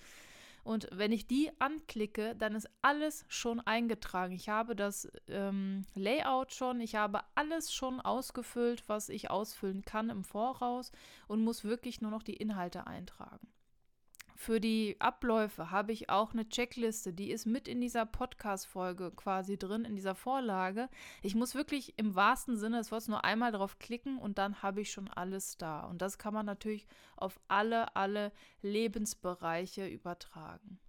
Und 0.63 0.87
wenn 0.91 1.11
ich 1.11 1.27
die 1.27 1.51
anklicke, 1.59 2.35
dann 2.35 2.55
ist 2.55 2.69
alles 2.81 3.25
schon 3.27 3.59
eingetragen. 3.59 4.33
Ich 4.33 4.49
habe 4.49 4.75
das 4.75 5.11
ähm, 5.27 5.83
Layout 5.95 6.53
schon, 6.53 6.79
ich 6.81 6.95
habe 6.95 7.21
alles 7.35 7.73
schon 7.73 7.99
ausgefüllt, 8.01 8.83
was 8.87 9.09
ich 9.09 9.29
ausfüllen 9.29 9.83
kann 9.83 10.09
im 10.09 10.23
Voraus 10.23 10.91
und 11.27 11.43
muss 11.43 11.63
wirklich 11.63 12.01
nur 12.01 12.11
noch 12.11 12.23
die 12.23 12.35
Inhalte 12.37 12.87
eintragen. 12.87 13.47
Für 14.41 14.61
die 14.61 14.95
Abläufe 14.99 15.69
habe 15.69 15.91
ich 15.91 16.09
auch 16.09 16.31
eine 16.31 16.47
Checkliste, 16.47 17.11
die 17.11 17.29
ist 17.29 17.45
mit 17.45 17.67
in 17.67 17.81
dieser 17.81 18.05
Podcast-Folge 18.05 19.11
quasi 19.11 19.57
drin, 19.57 19.83
in 19.83 19.97
dieser 19.97 20.15
Vorlage. 20.15 20.87
Ich 21.21 21.35
muss 21.35 21.55
wirklich 21.55 21.99
im 21.99 22.15
wahrsten 22.15 22.55
Sinne 22.55 22.77
des 22.77 22.89
Wortes 22.89 23.09
nur 23.09 23.25
einmal 23.25 23.51
drauf 23.51 23.79
klicken 23.79 24.17
und 24.17 24.37
dann 24.37 24.63
habe 24.63 24.79
ich 24.79 24.93
schon 24.93 25.09
alles 25.09 25.57
da. 25.57 25.81
Und 25.81 26.01
das 26.01 26.17
kann 26.17 26.33
man 26.33 26.45
natürlich 26.45 26.87
auf 27.17 27.37
alle, 27.49 27.97
alle 27.97 28.31
Lebensbereiche 28.61 29.85
übertragen. 29.85 30.79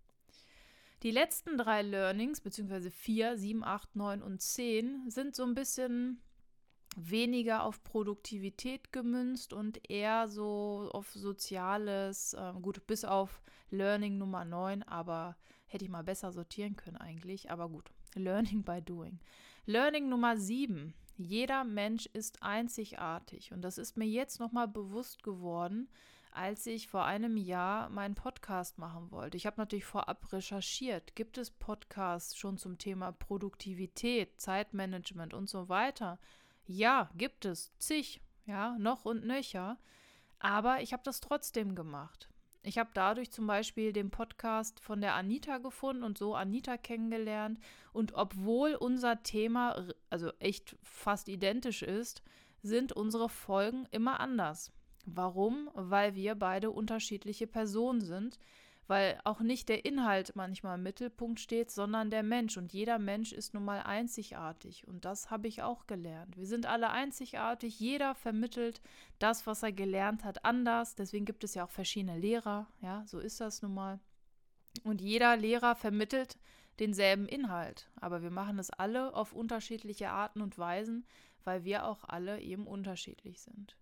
Die 1.02 1.10
letzten 1.10 1.58
drei 1.58 1.82
Learnings, 1.82 2.40
beziehungsweise 2.40 2.92
vier, 2.92 3.36
sieben, 3.36 3.64
acht, 3.64 3.96
neun 3.96 4.22
und 4.22 4.40
zehn, 4.40 5.10
sind 5.10 5.34
so 5.34 5.42
ein 5.42 5.56
bisschen 5.56 6.22
weniger 6.96 7.64
auf 7.64 7.82
Produktivität 7.84 8.92
gemünzt 8.92 9.52
und 9.52 9.90
eher 9.90 10.28
so 10.28 10.90
auf 10.92 11.10
Soziales, 11.12 12.34
äh, 12.34 12.52
gut, 12.60 12.86
bis 12.86 13.04
auf 13.04 13.42
Learning 13.70 14.18
Nummer 14.18 14.44
9, 14.44 14.82
aber 14.82 15.36
hätte 15.66 15.84
ich 15.84 15.90
mal 15.90 16.02
besser 16.02 16.32
sortieren 16.32 16.76
können 16.76 16.96
eigentlich, 16.96 17.50
aber 17.50 17.68
gut, 17.68 17.90
Learning 18.14 18.62
by 18.62 18.82
Doing. 18.82 19.20
Learning 19.66 20.08
Nummer 20.08 20.36
7, 20.36 20.94
jeder 21.16 21.64
Mensch 21.64 22.06
ist 22.06 22.42
einzigartig 22.42 23.52
und 23.52 23.62
das 23.62 23.78
ist 23.78 23.96
mir 23.96 24.06
jetzt 24.06 24.40
nochmal 24.40 24.66
bewusst 24.66 25.22
geworden, 25.22 25.88
als 26.32 26.66
ich 26.66 26.88
vor 26.88 27.04
einem 27.04 27.36
Jahr 27.36 27.88
meinen 27.90 28.14
Podcast 28.14 28.78
machen 28.78 29.10
wollte. 29.10 29.36
Ich 29.36 29.46
habe 29.46 29.60
natürlich 29.60 29.84
vorab 29.84 30.32
recherchiert, 30.32 31.14
gibt 31.16 31.38
es 31.38 31.50
Podcasts 31.50 32.36
schon 32.36 32.56
zum 32.56 32.78
Thema 32.78 33.12
Produktivität, 33.12 34.40
Zeitmanagement 34.40 35.34
und 35.34 35.48
so 35.48 35.68
weiter. 35.68 36.18
Ja, 36.72 37.10
gibt 37.16 37.46
es 37.46 37.76
zig, 37.78 38.20
ja, 38.46 38.78
noch 38.78 39.04
und 39.04 39.26
nöcher. 39.26 39.76
Aber 40.38 40.80
ich 40.82 40.92
habe 40.92 41.02
das 41.04 41.20
trotzdem 41.20 41.74
gemacht. 41.74 42.30
Ich 42.62 42.78
habe 42.78 42.90
dadurch 42.94 43.32
zum 43.32 43.48
Beispiel 43.48 43.92
den 43.92 44.12
Podcast 44.12 44.78
von 44.78 45.00
der 45.00 45.16
Anita 45.16 45.58
gefunden 45.58 46.04
und 46.04 46.16
so 46.16 46.36
Anita 46.36 46.76
kennengelernt. 46.76 47.58
Und 47.92 48.14
obwohl 48.14 48.76
unser 48.76 49.24
Thema 49.24 49.88
also 50.10 50.30
echt 50.38 50.76
fast 50.80 51.28
identisch 51.28 51.82
ist, 51.82 52.22
sind 52.62 52.92
unsere 52.92 53.28
Folgen 53.28 53.88
immer 53.90 54.20
anders. 54.20 54.70
Warum? 55.06 55.70
Weil 55.74 56.14
wir 56.14 56.36
beide 56.36 56.70
unterschiedliche 56.70 57.48
Personen 57.48 58.00
sind, 58.00 58.38
weil 58.90 59.20
auch 59.22 59.38
nicht 59.38 59.68
der 59.68 59.84
Inhalt 59.84 60.34
manchmal 60.34 60.74
im 60.74 60.82
Mittelpunkt 60.82 61.38
steht, 61.38 61.70
sondern 61.70 62.10
der 62.10 62.24
Mensch. 62.24 62.56
Und 62.56 62.72
jeder 62.72 62.98
Mensch 62.98 63.30
ist 63.32 63.54
nun 63.54 63.64
mal 63.64 63.78
einzigartig. 63.82 64.84
Und 64.88 65.04
das 65.04 65.30
habe 65.30 65.46
ich 65.46 65.62
auch 65.62 65.86
gelernt. 65.86 66.36
Wir 66.36 66.48
sind 66.48 66.66
alle 66.66 66.90
einzigartig. 66.90 67.78
Jeder 67.78 68.16
vermittelt 68.16 68.82
das, 69.20 69.46
was 69.46 69.62
er 69.62 69.70
gelernt 69.70 70.24
hat, 70.24 70.44
anders. 70.44 70.96
Deswegen 70.96 71.24
gibt 71.24 71.44
es 71.44 71.54
ja 71.54 71.66
auch 71.66 71.70
verschiedene 71.70 72.18
Lehrer. 72.18 72.66
Ja, 72.80 73.04
so 73.06 73.20
ist 73.20 73.40
das 73.40 73.62
nun 73.62 73.74
mal. 73.74 74.00
Und 74.82 75.00
jeder 75.00 75.36
Lehrer 75.36 75.76
vermittelt 75.76 76.36
denselben 76.80 77.28
Inhalt. 77.28 77.88
Aber 77.94 78.22
wir 78.22 78.32
machen 78.32 78.58
es 78.58 78.70
alle 78.70 79.14
auf 79.14 79.32
unterschiedliche 79.32 80.10
Arten 80.10 80.40
und 80.40 80.58
Weisen, 80.58 81.06
weil 81.44 81.62
wir 81.62 81.86
auch 81.86 82.02
alle 82.02 82.40
eben 82.40 82.66
unterschiedlich 82.66 83.40
sind. 83.40 83.76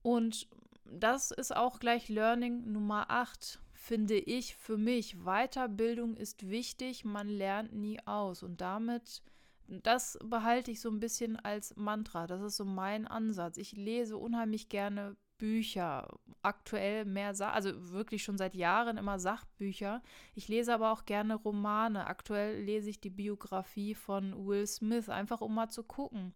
Und 0.00 0.48
das 0.86 1.30
ist 1.30 1.54
auch 1.54 1.78
gleich 1.78 2.08
Learning 2.08 2.72
Nummer 2.72 3.10
8 3.10 3.60
finde 3.82 4.14
ich 4.14 4.54
für 4.54 4.78
mich, 4.78 5.16
Weiterbildung 5.24 6.16
ist 6.16 6.48
wichtig, 6.48 7.04
man 7.04 7.28
lernt 7.28 7.72
nie 7.72 7.98
aus. 8.06 8.44
Und 8.44 8.60
damit, 8.60 9.22
das 9.66 10.18
behalte 10.24 10.70
ich 10.70 10.80
so 10.80 10.88
ein 10.88 11.00
bisschen 11.00 11.36
als 11.36 11.74
Mantra. 11.74 12.28
Das 12.28 12.40
ist 12.42 12.56
so 12.56 12.64
mein 12.64 13.08
Ansatz. 13.08 13.56
Ich 13.56 13.72
lese 13.72 14.16
unheimlich 14.16 14.68
gerne 14.68 15.16
Bücher, 15.36 16.06
aktuell 16.42 17.04
mehr, 17.04 17.34
Sa 17.34 17.50
also 17.50 17.90
wirklich 17.90 18.22
schon 18.22 18.38
seit 18.38 18.54
Jahren 18.54 18.98
immer 18.98 19.18
Sachbücher. 19.18 20.00
Ich 20.36 20.46
lese 20.46 20.72
aber 20.72 20.92
auch 20.92 21.04
gerne 21.04 21.34
Romane. 21.34 22.06
Aktuell 22.06 22.62
lese 22.62 22.88
ich 22.88 23.00
die 23.00 23.10
Biografie 23.10 23.96
von 23.96 24.46
Will 24.46 24.68
Smith, 24.68 25.08
einfach 25.08 25.40
um 25.40 25.54
mal 25.56 25.68
zu 25.68 25.82
gucken. 25.82 26.32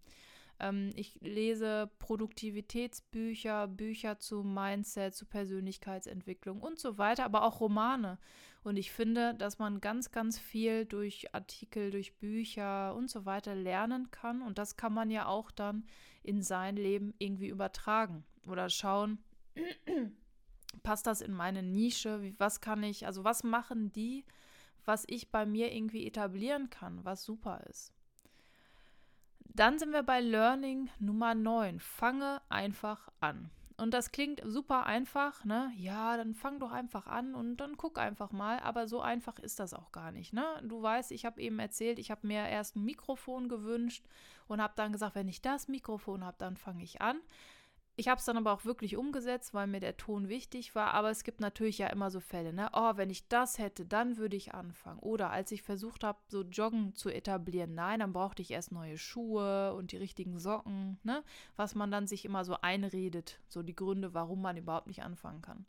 Ähm, 0.58 0.92
ich 0.94 1.18
lese 1.20 1.90
Produktivitätsbücher, 1.98 3.68
Bücher 3.68 4.18
zu 4.18 4.42
Mindset, 4.42 5.14
zu 5.14 5.26
Persönlichkeitsentwicklung 5.26 6.60
und 6.60 6.78
so 6.78 6.98
weiter, 6.98 7.24
aber 7.24 7.42
auch 7.42 7.60
Romane. 7.60 8.18
Und 8.62 8.76
ich 8.76 8.90
finde, 8.90 9.34
dass 9.34 9.58
man 9.58 9.80
ganz, 9.80 10.10
ganz 10.10 10.38
viel 10.38 10.86
durch 10.86 11.32
Artikel, 11.34 11.90
durch 11.90 12.16
Bücher 12.18 12.94
und 12.94 13.08
so 13.08 13.24
weiter 13.24 13.54
lernen 13.54 14.10
kann. 14.10 14.42
Und 14.42 14.58
das 14.58 14.76
kann 14.76 14.92
man 14.92 15.10
ja 15.10 15.26
auch 15.26 15.50
dann 15.50 15.84
in 16.22 16.42
sein 16.42 16.76
Leben 16.76 17.14
irgendwie 17.18 17.48
übertragen 17.48 18.24
oder 18.46 18.68
schauen, 18.68 19.18
passt 20.82 21.06
das 21.06 21.20
in 21.20 21.32
meine 21.32 21.62
Nische? 21.62 22.34
Was 22.38 22.60
kann 22.60 22.82
ich, 22.82 23.06
also 23.06 23.22
was 23.22 23.44
machen 23.44 23.92
die, 23.92 24.24
was 24.84 25.04
ich 25.06 25.30
bei 25.30 25.46
mir 25.46 25.72
irgendwie 25.72 26.06
etablieren 26.06 26.70
kann, 26.70 27.04
was 27.04 27.24
super 27.24 27.62
ist? 27.68 27.95
Dann 29.56 29.78
sind 29.78 29.92
wir 29.92 30.02
bei 30.02 30.20
Learning 30.20 30.90
Nummer 30.98 31.34
9. 31.34 31.80
Fange 31.80 32.42
einfach 32.50 33.08
an. 33.20 33.48
Und 33.78 33.94
das 33.94 34.12
klingt 34.12 34.42
super 34.44 34.84
einfach, 34.84 35.46
ne? 35.46 35.72
Ja, 35.78 36.18
dann 36.18 36.34
fang 36.34 36.58
doch 36.58 36.72
einfach 36.72 37.06
an 37.06 37.34
und 37.34 37.56
dann 37.56 37.78
guck 37.78 37.98
einfach 37.98 38.32
mal. 38.32 38.58
Aber 38.60 38.86
so 38.86 39.00
einfach 39.00 39.38
ist 39.38 39.58
das 39.58 39.72
auch 39.72 39.92
gar 39.92 40.12
nicht, 40.12 40.34
ne? 40.34 40.44
Du 40.62 40.82
weißt, 40.82 41.10
ich 41.10 41.24
habe 41.24 41.40
eben 41.40 41.58
erzählt, 41.58 41.98
ich 41.98 42.10
habe 42.10 42.26
mir 42.26 42.46
erst 42.46 42.76
ein 42.76 42.84
Mikrofon 42.84 43.48
gewünscht 43.48 44.04
und 44.46 44.60
habe 44.60 44.74
dann 44.76 44.92
gesagt, 44.92 45.14
wenn 45.14 45.28
ich 45.28 45.40
das 45.40 45.68
Mikrofon 45.68 46.22
habe, 46.22 46.36
dann 46.36 46.58
fange 46.58 46.84
ich 46.84 47.00
an. 47.00 47.18
Ich 47.98 48.08
habe 48.08 48.18
es 48.18 48.26
dann 48.26 48.36
aber 48.36 48.52
auch 48.52 48.66
wirklich 48.66 48.98
umgesetzt, 48.98 49.54
weil 49.54 49.66
mir 49.66 49.80
der 49.80 49.96
Ton 49.96 50.28
wichtig 50.28 50.74
war. 50.74 50.92
Aber 50.92 51.10
es 51.10 51.24
gibt 51.24 51.40
natürlich 51.40 51.78
ja 51.78 51.86
immer 51.86 52.10
so 52.10 52.20
Fälle, 52.20 52.52
ne? 52.52 52.68
Oh, 52.74 52.92
wenn 52.96 53.08
ich 53.08 53.26
das 53.28 53.58
hätte, 53.58 53.86
dann 53.86 54.18
würde 54.18 54.36
ich 54.36 54.52
anfangen. 54.52 54.98
Oder 54.98 55.30
als 55.30 55.50
ich 55.50 55.62
versucht 55.62 56.04
habe, 56.04 56.18
so 56.28 56.42
Joggen 56.42 56.94
zu 56.94 57.08
etablieren, 57.08 57.74
nein, 57.74 58.00
dann 58.00 58.12
brauchte 58.12 58.42
ich 58.42 58.50
erst 58.50 58.70
neue 58.70 58.98
Schuhe 58.98 59.72
und 59.74 59.92
die 59.92 59.96
richtigen 59.96 60.38
Socken, 60.38 60.98
ne? 61.04 61.24
Was 61.56 61.74
man 61.74 61.90
dann 61.90 62.06
sich 62.06 62.26
immer 62.26 62.44
so 62.44 62.58
einredet, 62.60 63.40
so 63.48 63.62
die 63.62 63.74
Gründe, 63.74 64.12
warum 64.12 64.42
man 64.42 64.58
überhaupt 64.58 64.88
nicht 64.88 65.02
anfangen 65.02 65.40
kann. 65.40 65.64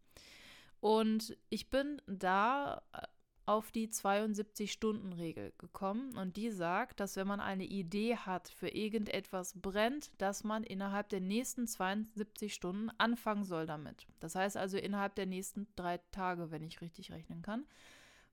Und 0.81 1.37
ich 1.49 1.69
bin 1.69 2.01
da 2.07 2.81
äh, 2.91 3.01
auf 3.47 3.71
die 3.71 3.87
72-Stunden-Regel 3.87 5.53
gekommen 5.57 6.17
und 6.17 6.35
die 6.35 6.51
sagt, 6.51 6.99
dass 6.99 7.15
wenn 7.15 7.27
man 7.27 7.39
eine 7.39 7.63
Idee 7.63 8.17
hat, 8.17 8.49
für 8.49 8.67
irgendetwas 8.67 9.53
brennt, 9.59 10.11
dass 10.17 10.43
man 10.43 10.63
innerhalb 10.63 11.07
der 11.09 11.21
nächsten 11.21 11.65
72 11.65 12.53
Stunden 12.53 12.89
anfangen 12.97 13.45
soll 13.45 13.65
damit. 13.65 14.05
Das 14.19 14.35
heißt 14.35 14.57
also 14.57 14.77
innerhalb 14.77 15.15
der 15.15 15.27
nächsten 15.27 15.65
drei 15.77 15.99
Tage, 16.11 16.51
wenn 16.51 16.61
ich 16.61 16.81
richtig 16.81 17.11
rechnen 17.11 17.41
kann. 17.41 17.65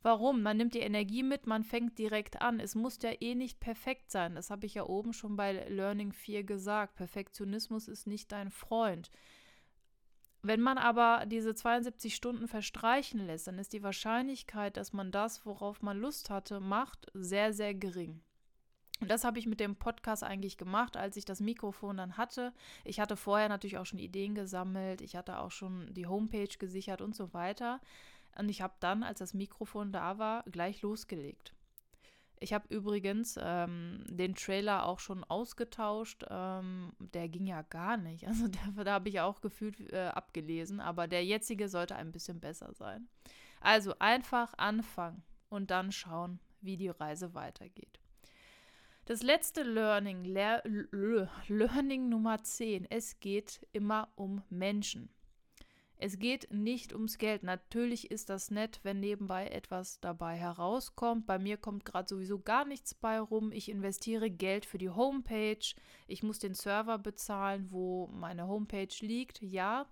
Warum? 0.03 0.43
Man 0.43 0.57
nimmt 0.57 0.75
die 0.75 0.81
Energie 0.81 1.23
mit, 1.23 1.47
man 1.47 1.63
fängt 1.63 1.97
direkt 1.99 2.43
an. 2.43 2.61
Es 2.61 2.75
muss 2.75 2.99
ja 3.01 3.13
eh 3.21 3.35
nicht 3.35 3.61
perfekt 3.61 4.11
sein. 4.11 4.35
Das 4.35 4.51
habe 4.51 4.67
ich 4.67 4.75
ja 4.75 4.85
oben 4.85 5.13
schon 5.13 5.37
bei 5.37 5.67
Learning 5.69 6.13
4 6.13 6.45
gesagt. 6.45 6.97
Perfektionismus 6.97 7.89
ist 7.89 8.07
nicht 8.07 8.31
dein 8.33 8.51
Freund. 8.51 9.11
Wenn 10.47 10.61
man 10.61 10.77
aber 10.77 11.25
diese 11.25 11.55
72 11.55 12.15
Stunden 12.15 12.49
verstreichen 12.49 13.25
lässt, 13.25 13.47
dann 13.47 13.59
ist 13.59 13.73
die 13.73 13.83
Wahrscheinlichkeit, 13.83 14.77
dass 14.77 14.93
man 14.93 15.11
das, 15.11 15.47
worauf 15.47 15.81
man 15.81 15.99
Lust 15.99 16.29
hatte, 16.29 16.61
macht, 16.61 17.11
sehr, 17.15 17.55
sehr 17.55 17.73
gering. 17.73 18.21
Und 19.01 19.11
das 19.11 19.25
habe 19.25 19.39
ich 19.39 19.47
mit 19.47 19.59
dem 19.59 19.75
Podcast 19.75 20.23
eigentlich 20.23 20.59
gemacht, 20.59 20.99
als 20.99 21.17
ich 21.17 21.25
das 21.25 21.41
Mikrofon 21.41 21.97
dann 21.97 22.19
hatte. 22.19 22.53
Ich 22.85 23.01
hatte 23.01 23.17
vorher 23.17 23.49
natürlich 23.49 23.79
auch 23.79 23.87
schon 23.87 23.99
Ideen 23.99 24.35
gesammelt, 24.35 25.01
ich 25.01 25.17
hatte 25.17 25.39
auch 25.39 25.51
schon 25.51 25.95
die 25.95 26.07
Homepage 26.07 26.59
gesichert 26.59 27.01
und 27.01 27.17
so 27.17 27.33
weiter. 27.33 27.81
Und 28.37 28.51
ich 28.51 28.61
habe 28.61 28.75
dann, 28.81 29.03
als 29.03 29.21
das 29.21 29.33
Mikrofon 29.33 29.93
da 29.93 30.19
war, 30.19 30.43
gleich 30.43 30.83
losgelegt. 30.83 31.54
Ich 32.45 32.53
habe 32.53 32.67
übrigens 32.69 33.39
ähm, 33.41 34.05
den 34.07 34.35
Trailer 34.35 34.85
auch 34.85 34.99
schon 34.99 35.25
ausgetauscht. 35.25 36.27
Ähm, 36.29 36.93
der 36.99 37.31
ging 37.31 37.47
ja 37.47 37.63
gar 37.63 37.97
nicht. 37.97 38.27
Also 38.35 38.49
der, 38.49 38.85
da 38.85 38.93
habe 38.93 39.09
ich 39.09 39.21
auch 39.21 39.41
gefühlt 39.41 39.81
äh, 39.93 40.09
abgelesen. 40.09 40.79
Aber 40.79 41.09
der 41.09 41.25
jetzige 41.25 41.71
sollte 41.71 41.97
ein 41.97 42.13
bisschen 42.13 42.41
besser 42.41 42.75
sein. 42.75 43.09
Also 43.63 43.95
einfach 43.99 44.53
anfangen 44.59 45.23
und 45.49 45.71
dann 45.71 45.91
schauen, 45.91 46.39
wie 46.61 46.77
die 46.77 46.91
Reise 46.91 47.33
weitergeht. 47.33 47.99
Das 49.07 49.23
letzte 49.23 49.63
Learning, 49.63 50.25
Le 50.25 50.63
Learning 51.49 52.11
Nummer 52.11 52.43
10. 52.43 52.87
Es 52.91 53.21
geht 53.21 53.67
immer 53.73 54.13
um 54.17 54.43
Menschen. 54.51 55.09
Es 55.97 56.19
geht 56.19 56.51
nicht 56.51 56.93
ums 56.93 57.19
Geld. 57.19 57.45
Natürlich 57.45 58.11
ist 58.11 58.29
das 58.29 58.51
nett, 58.51 58.81
wenn 58.83 59.01
nebenbei 59.01 59.49
etwas 59.49 60.01
dabei 60.01 60.37
herauskommt. 60.37 61.27
Bei 61.27 61.39
mir 61.39 61.57
kommt 61.57 61.85
gerade 61.85 62.09
sowieso 62.09 62.41
gar 62.41 62.65
nichts 62.65 62.95
bei 62.95 63.21
rum. 63.21 63.53
Ich 63.53 63.69
investiere 63.69 64.31
Geld 64.31 64.67
für 64.67 64.79
die 64.79 64.91
Homepage. 64.91 65.65
Ich 66.07 66.23
muss 66.23 66.41
den 66.41 66.55
Server 66.55 66.99
bezahlen, 66.99 67.71
wo 67.71 68.09
meine 68.09 68.49
Homepage 68.49 68.95
liegt. 69.01 69.41
Ja. 69.41 69.87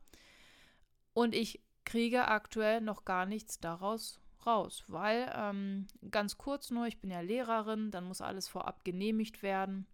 Und 1.14 1.34
ich 1.34 1.62
kriege 1.84 2.28
aktuell 2.28 2.80
noch 2.80 3.04
gar 3.04 3.26
nichts 3.26 3.60
daraus 3.60 4.20
raus, 4.46 4.84
weil 4.88 5.32
ähm, 5.36 5.86
ganz 6.10 6.36
kurz 6.36 6.70
nur, 6.70 6.86
ich 6.86 7.00
bin 7.00 7.10
ja 7.10 7.20
Lehrerin, 7.20 7.90
dann 7.90 8.04
muss 8.04 8.20
alles 8.20 8.48
vorab 8.48 8.84
genehmigt 8.84 9.42
werden. 9.42 9.86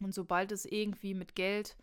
Und 0.00 0.14
sobald 0.14 0.52
es 0.52 0.64
irgendwie 0.64 1.14
mit 1.14 1.34
Geld 1.34 1.76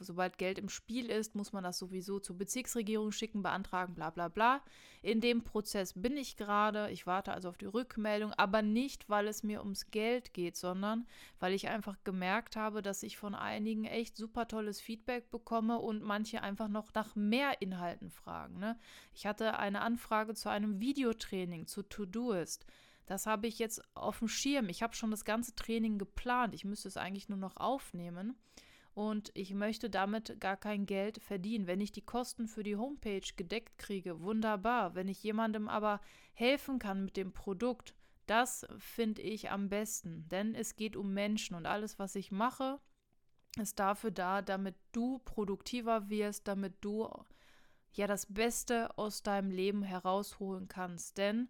sobald 0.00 0.36
Geld 0.36 0.58
im 0.58 0.68
Spiel 0.68 1.10
ist, 1.10 1.36
muss 1.36 1.52
man 1.52 1.62
das 1.62 1.78
sowieso 1.78 2.18
zur 2.18 2.36
Bezirksregierung 2.36 3.12
schicken, 3.12 3.42
beantragen, 3.42 3.94
bla 3.94 4.10
bla 4.10 4.28
bla. 4.28 4.62
In 5.00 5.20
dem 5.20 5.44
Prozess 5.44 5.92
bin 5.94 6.16
ich 6.16 6.36
gerade. 6.36 6.90
Ich 6.90 7.06
warte 7.06 7.32
also 7.32 7.48
auf 7.48 7.56
die 7.56 7.66
Rückmeldung, 7.66 8.32
aber 8.32 8.62
nicht, 8.62 9.08
weil 9.08 9.28
es 9.28 9.44
mir 9.44 9.60
ums 9.60 9.92
Geld 9.92 10.34
geht, 10.34 10.56
sondern 10.56 11.06
weil 11.38 11.52
ich 11.52 11.68
einfach 11.68 11.96
gemerkt 12.02 12.56
habe, 12.56 12.82
dass 12.82 13.04
ich 13.04 13.16
von 13.16 13.36
einigen 13.36 13.84
echt 13.84 14.16
super 14.16 14.48
tolles 14.48 14.80
Feedback 14.80 15.30
bekomme 15.30 15.78
und 15.78 16.02
manche 16.02 16.42
einfach 16.42 16.68
noch 16.68 16.92
nach 16.94 17.14
mehr 17.14 17.62
Inhalten 17.62 18.10
fragen. 18.10 18.58
Ne? 18.58 18.76
Ich 19.14 19.24
hatte 19.26 19.58
eine 19.58 19.82
Anfrage 19.82 20.34
zu 20.34 20.48
einem 20.48 20.80
Videotraining 20.80 21.68
zu 21.68 21.84
To-Doist. 21.84 22.66
Das 23.06 23.26
habe 23.26 23.46
ich 23.46 23.58
jetzt 23.58 23.82
auf 23.94 24.18
dem 24.18 24.28
Schirm. 24.28 24.68
Ich 24.68 24.82
habe 24.82 24.96
schon 24.96 25.12
das 25.12 25.24
ganze 25.24 25.54
Training 25.54 25.96
geplant. 25.96 26.54
Ich 26.54 26.64
müsste 26.64 26.88
es 26.88 26.96
eigentlich 26.96 27.28
nur 27.28 27.38
noch 27.38 27.56
aufnehmen 27.56 28.36
und 28.98 29.30
ich 29.34 29.54
möchte 29.54 29.90
damit 29.90 30.40
gar 30.40 30.56
kein 30.56 30.84
Geld 30.84 31.22
verdienen. 31.22 31.68
Wenn 31.68 31.80
ich 31.80 31.92
die 31.92 32.04
Kosten 32.04 32.48
für 32.48 32.64
die 32.64 32.74
Homepage 32.74 33.22
gedeckt 33.36 33.78
kriege, 33.78 34.20
wunderbar. 34.22 34.96
Wenn 34.96 35.06
ich 35.06 35.22
jemandem 35.22 35.68
aber 35.68 36.00
helfen 36.32 36.80
kann 36.80 37.04
mit 37.04 37.16
dem 37.16 37.32
Produkt, 37.32 37.94
das 38.26 38.66
finde 38.78 39.22
ich 39.22 39.52
am 39.52 39.68
besten, 39.68 40.28
denn 40.30 40.52
es 40.52 40.74
geht 40.74 40.96
um 40.96 41.14
Menschen 41.14 41.54
und 41.54 41.64
alles, 41.64 42.00
was 42.00 42.16
ich 42.16 42.32
mache, 42.32 42.80
ist 43.56 43.78
dafür 43.78 44.10
da, 44.10 44.42
damit 44.42 44.74
du 44.90 45.20
produktiver 45.20 46.10
wirst, 46.10 46.48
damit 46.48 46.74
du 46.80 47.08
ja 47.92 48.08
das 48.08 48.26
Beste 48.26 48.98
aus 48.98 49.22
deinem 49.22 49.52
Leben 49.52 49.84
herausholen 49.84 50.66
kannst. 50.66 51.18
Denn 51.18 51.48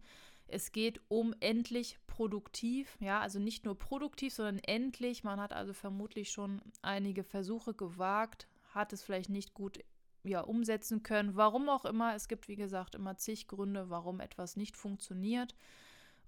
es 0.48 0.72
geht 0.72 1.00
um 1.08 1.34
endlich 1.40 1.98
produktiv, 2.06 2.96
ja, 3.00 3.20
also 3.20 3.38
nicht 3.38 3.64
nur 3.64 3.78
produktiv, 3.78 4.32
sondern 4.32 4.58
endlich. 4.64 5.22
Man 5.22 5.40
hat 5.40 5.52
also 5.52 5.72
vermutlich 5.74 6.30
schon 6.30 6.62
einige 6.82 7.22
Versuche 7.22 7.74
gewagt, 7.74 8.48
hat 8.70 8.92
es 8.92 9.02
vielleicht 9.02 9.28
nicht 9.28 9.54
gut 9.54 9.78
ja, 10.24 10.40
umsetzen 10.40 11.02
können. 11.02 11.36
Warum 11.36 11.68
auch 11.68 11.84
immer. 11.84 12.14
Es 12.14 12.28
gibt, 12.28 12.48
wie 12.48 12.56
gesagt, 12.56 12.94
immer 12.94 13.16
zig 13.16 13.46
Gründe, 13.46 13.90
warum 13.90 14.20
etwas 14.20 14.56
nicht 14.56 14.76
funktioniert. 14.76 15.54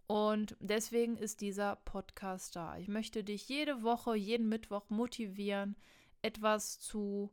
Und 0.07 0.57
deswegen 0.61 1.17
ist 1.17 1.41
dieser 1.41 1.77
Podcast 1.77 2.57
da. 2.57 2.77
Ich 2.77 2.89
möchte 2.89 3.25
dich 3.25 3.49
jede 3.49 3.83
Woche, 3.83 4.17
jeden 4.17 4.49
Mittwoch 4.49 4.91
motivieren, 4.91 5.77
etwas 6.21 6.79
zu 6.79 7.31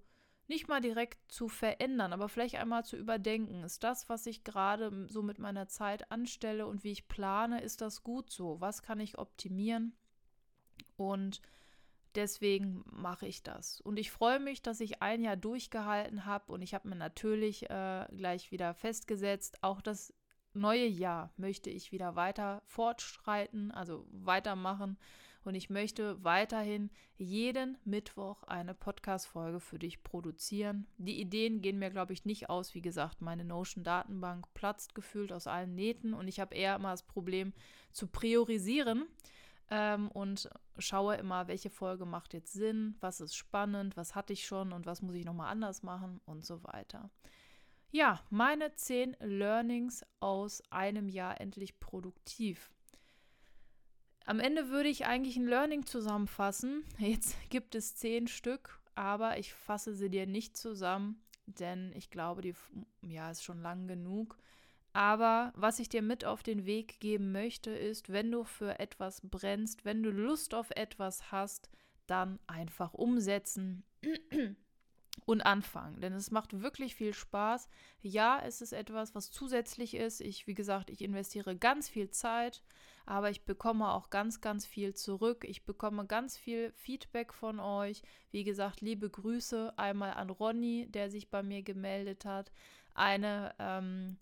nicht 0.48 0.68
mal 0.68 0.82
direkt 0.82 1.32
zu 1.32 1.50
verändern, 1.50 2.14
aber 2.14 2.30
vielleicht 2.30 2.56
einmal 2.56 2.86
zu 2.86 2.96
überdenken. 2.96 3.64
Ist 3.64 3.84
das, 3.84 4.08
was 4.10 4.26
ich 4.26 4.44
gerade 4.44 5.08
so 5.10 5.22
mit 5.22 5.40
meiner 5.40 5.68
Zeit 5.68 6.12
anstelle 6.12 6.68
und 6.68 6.84
wie 6.84 6.92
ich 6.92 7.08
plane, 7.08 7.62
ist 7.62 7.82
das 7.82 8.04
gut 8.04 8.32
so? 8.32 8.62
Was 8.62 8.82
kann 8.82 9.00
ich 9.00 9.18
optimieren? 9.18 9.94
Und 10.96 11.42
deswegen 12.16 12.84
mache 12.92 13.28
ich 13.28 13.44
das. 13.44 13.82
Und 13.82 13.98
ich 13.98 14.12
freue 14.12 14.40
mich, 14.40 14.62
dass 14.62 14.80
ich 14.80 15.02
ein 15.02 15.22
Jahr 15.22 15.38
durchgehalten 15.38 16.26
habe 16.26 16.52
und 16.52 16.62
ich 16.62 16.74
habe 16.74 16.88
mir 16.88 16.96
natürlich 16.96 17.70
äh, 17.70 18.08
gleich 18.16 18.52
wieder 18.52 18.74
festgesetzt, 18.74 19.64
auch 19.64 19.82
das 19.82 20.14
neue 20.54 20.88
Jahr 20.88 21.32
möchte 21.38 21.70
ich 21.70 21.92
wieder 21.92 22.16
weiter 22.16 22.62
fortschreiten, 22.66 23.72
also 23.72 24.08
weitermachen 24.10 24.98
und 25.48 25.56
ich 25.56 25.70
möchte 25.70 26.22
weiterhin 26.24 26.90
jeden 27.18 27.78
Mittwoch 27.86 28.44
eine 28.44 28.74
Podcast-Folge 28.74 29.62
für 29.62 29.80
dich 29.80 30.04
produzieren. 30.04 30.88
Die 30.98 31.22
Ideen 31.22 31.62
gehen 31.62 31.80
mir, 31.80 31.90
glaube 31.90 32.12
ich, 32.12 32.26
nicht 32.26 32.50
aus. 32.50 32.76
Wie 32.76 32.82
gesagt, 32.82 33.22
meine 33.22 33.46
Notion-Datenbank 33.46 34.54
platzt 34.54 34.94
gefühlt 34.94 35.32
aus 35.32 35.48
allen 35.48 35.74
Nähten 35.74 36.14
und 36.14 36.28
ich 36.28 36.42
habe 36.42 36.54
eher 36.54 36.76
immer 36.76 36.92
das 36.92 37.04
Problem 37.04 37.54
zu 37.94 38.08
priorisieren 38.08 39.08
ähm, 39.70 40.10
und 40.10 40.50
schaue 40.80 41.16
immer, 41.16 41.48
welche 41.48 41.70
Folge 41.70 42.06
macht 42.06 42.34
jetzt 42.34 42.52
Sinn, 42.52 42.96
was 43.00 43.22
ist 43.22 43.36
spannend, 43.36 43.96
was 43.96 44.16
hatte 44.16 44.34
ich 44.34 44.46
schon 44.46 44.74
und 44.74 44.86
was 44.86 45.02
muss 45.02 45.16
ich 45.16 45.24
nochmal 45.24 45.50
anders 45.50 45.82
machen 45.82 46.20
und 46.26 46.46
so 46.46 46.62
weiter. 46.66 47.10
Ja, 47.92 48.20
meine 48.30 48.76
zehn 48.76 49.16
Learnings 49.22 50.06
aus 50.20 50.62
einem 50.72 51.08
Jahr 51.08 51.40
endlich 51.40 51.80
produktiv. 51.80 52.70
Am 54.28 54.42
Ende 54.42 54.68
würde 54.68 54.90
ich 54.90 55.06
eigentlich 55.06 55.38
ein 55.38 55.48
Learning 55.48 55.86
zusammenfassen. 55.86 56.84
Jetzt 57.00 57.38
gibt 57.50 57.76
es 57.76 57.96
zehn 57.96 58.28
Stück, 58.28 58.78
aber 58.94 59.40
ich 59.40 59.54
fasse 59.54 59.94
sie 59.94 60.10
dir 60.10 60.28
nicht 60.28 60.58
zusammen, 60.58 61.24
denn 61.46 61.94
ich 61.96 62.10
glaube, 62.10 62.42
die 62.42 62.54
ja 63.02 63.32
ist 63.32 63.46
schon 63.46 63.62
lang 63.62 63.88
genug. 63.88 64.38
Aber 64.92 65.54
was 65.56 65.80
ich 65.80 65.88
dir 65.88 66.02
mit 66.02 66.26
auf 66.26 66.44
den 66.44 66.66
Weg 66.66 67.00
geben 67.00 67.32
möchte, 67.32 67.72
ist, 67.72 68.12
wenn 68.12 68.30
du 68.30 68.44
für 68.44 68.80
etwas 68.80 69.22
brennst, 69.24 69.86
wenn 69.86 70.04
du 70.04 70.10
Lust 70.10 70.54
auf 70.54 70.72
etwas 70.72 71.32
hast, 71.32 71.70
dann 72.06 72.38
einfach 72.48 72.94
umsetzen 72.94 73.86
und 75.26 75.42
anfangen. 75.42 76.00
Denn 76.02 76.14
es 76.14 76.32
macht 76.32 76.62
wirklich 76.62 76.96
viel 76.96 77.14
Spaß. 77.14 77.70
Ja, 78.02 78.42
es 78.44 78.62
ist 78.62 78.74
etwas, 78.74 79.16
was 79.16 79.32
zusätzlich 79.32 79.96
ist. 79.96 80.22
Ich, 80.22 80.48
wie 80.48 80.54
gesagt, 80.54 80.90
ich 80.90 81.02
investiere 81.02 81.56
ganz 81.56 81.90
viel 81.90 82.10
Zeit 82.10 82.62
aber 83.08 83.30
ich 83.30 83.46
bekomme 83.46 83.90
auch 83.94 84.10
ganz, 84.10 84.42
ganz 84.42 84.66
viel 84.66 84.94
zurück. 84.94 85.46
Ich 85.48 85.64
bekomme 85.64 86.06
ganz 86.06 86.38
viel 86.38 86.74
Feedback 86.74 87.34
von 87.34 87.62
euch. 87.62 88.04
Wie 88.32 88.44
gesagt, 88.44 88.82
liebe 88.82 89.10
Grüße 89.10 89.74
einmal 89.78 90.12
an 90.12 90.30
Ronny, 90.30 90.88
der 90.92 91.10
sich 91.10 91.30
bei 91.30 91.42
mir 91.42 91.64
gemeldet 91.64 92.26
hat. 92.26 92.52
Eine, 92.94 93.56
ähm, 93.60 94.18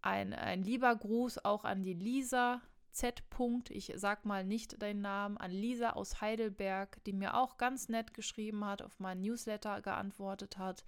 ein, 0.00 0.32
ein 0.32 0.62
lieber 0.62 0.96
Gruß 0.96 1.44
auch 1.44 1.64
an 1.64 1.82
die 1.82 1.92
Lisa. 1.92 2.62
Z. 2.94 3.22
Ich 3.70 3.92
sag 3.96 4.24
mal 4.24 4.44
nicht 4.44 4.80
deinen 4.80 5.02
Namen, 5.02 5.36
an 5.36 5.50
Lisa 5.50 5.90
aus 5.90 6.20
Heidelberg, 6.20 7.02
die 7.04 7.12
mir 7.12 7.36
auch 7.36 7.56
ganz 7.58 7.88
nett 7.88 8.14
geschrieben 8.14 8.64
hat, 8.64 8.82
auf 8.82 9.00
meinen 9.00 9.22
Newsletter 9.22 9.82
geantwortet 9.82 10.58
hat. 10.58 10.84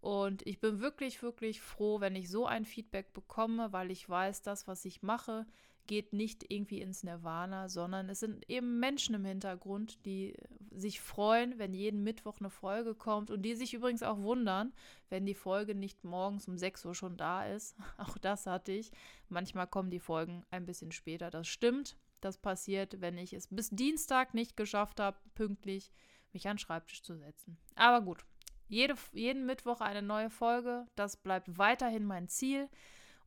Und 0.00 0.46
ich 0.46 0.60
bin 0.60 0.80
wirklich, 0.80 1.22
wirklich 1.22 1.60
froh, 1.60 2.00
wenn 2.00 2.16
ich 2.16 2.30
so 2.30 2.46
ein 2.46 2.64
Feedback 2.64 3.12
bekomme, 3.12 3.72
weil 3.72 3.90
ich 3.90 4.08
weiß, 4.08 4.42
das, 4.42 4.66
was 4.66 4.84
ich 4.86 5.02
mache, 5.02 5.46
geht 5.90 6.12
nicht 6.12 6.44
irgendwie 6.48 6.80
ins 6.80 7.02
Nirvana, 7.02 7.68
sondern 7.68 8.08
es 8.10 8.20
sind 8.20 8.48
eben 8.48 8.78
Menschen 8.78 9.16
im 9.16 9.24
Hintergrund, 9.24 10.06
die 10.06 10.36
sich 10.70 11.00
freuen, 11.00 11.58
wenn 11.58 11.74
jeden 11.74 12.04
Mittwoch 12.04 12.36
eine 12.38 12.48
Folge 12.48 12.94
kommt 12.94 13.28
und 13.32 13.42
die 13.42 13.56
sich 13.56 13.74
übrigens 13.74 14.04
auch 14.04 14.18
wundern, 14.18 14.72
wenn 15.08 15.26
die 15.26 15.34
Folge 15.34 15.74
nicht 15.74 16.04
morgens 16.04 16.46
um 16.46 16.56
6 16.56 16.84
Uhr 16.84 16.94
schon 16.94 17.16
da 17.16 17.44
ist. 17.44 17.74
Auch 17.98 18.16
das 18.18 18.46
hatte 18.46 18.70
ich. 18.70 18.92
Manchmal 19.28 19.66
kommen 19.66 19.90
die 19.90 19.98
Folgen 19.98 20.44
ein 20.52 20.64
bisschen 20.64 20.92
später. 20.92 21.28
Das 21.28 21.48
stimmt. 21.48 21.96
Das 22.20 22.38
passiert, 22.38 23.00
wenn 23.00 23.18
ich 23.18 23.32
es 23.32 23.48
bis 23.48 23.70
Dienstag 23.70 24.32
nicht 24.32 24.56
geschafft 24.56 25.00
habe, 25.00 25.18
pünktlich 25.34 25.90
mich 26.32 26.46
an 26.46 26.54
den 26.54 26.60
Schreibtisch 26.60 27.02
zu 27.02 27.16
setzen. 27.16 27.58
Aber 27.74 28.00
gut, 28.00 28.24
jede, 28.68 28.94
jeden 29.12 29.44
Mittwoch 29.44 29.80
eine 29.80 30.02
neue 30.02 30.30
Folge. 30.30 30.86
Das 30.94 31.16
bleibt 31.16 31.58
weiterhin 31.58 32.04
mein 32.04 32.28
Ziel. 32.28 32.68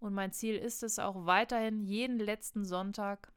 Und 0.03 0.13
mein 0.13 0.33
Ziel 0.33 0.57
ist 0.57 0.83
es 0.83 0.99
auch 0.99 1.25
weiterhin, 1.25 1.79
jeden 1.79 2.19
letzten 2.19 2.65
Sonntag 2.65 3.31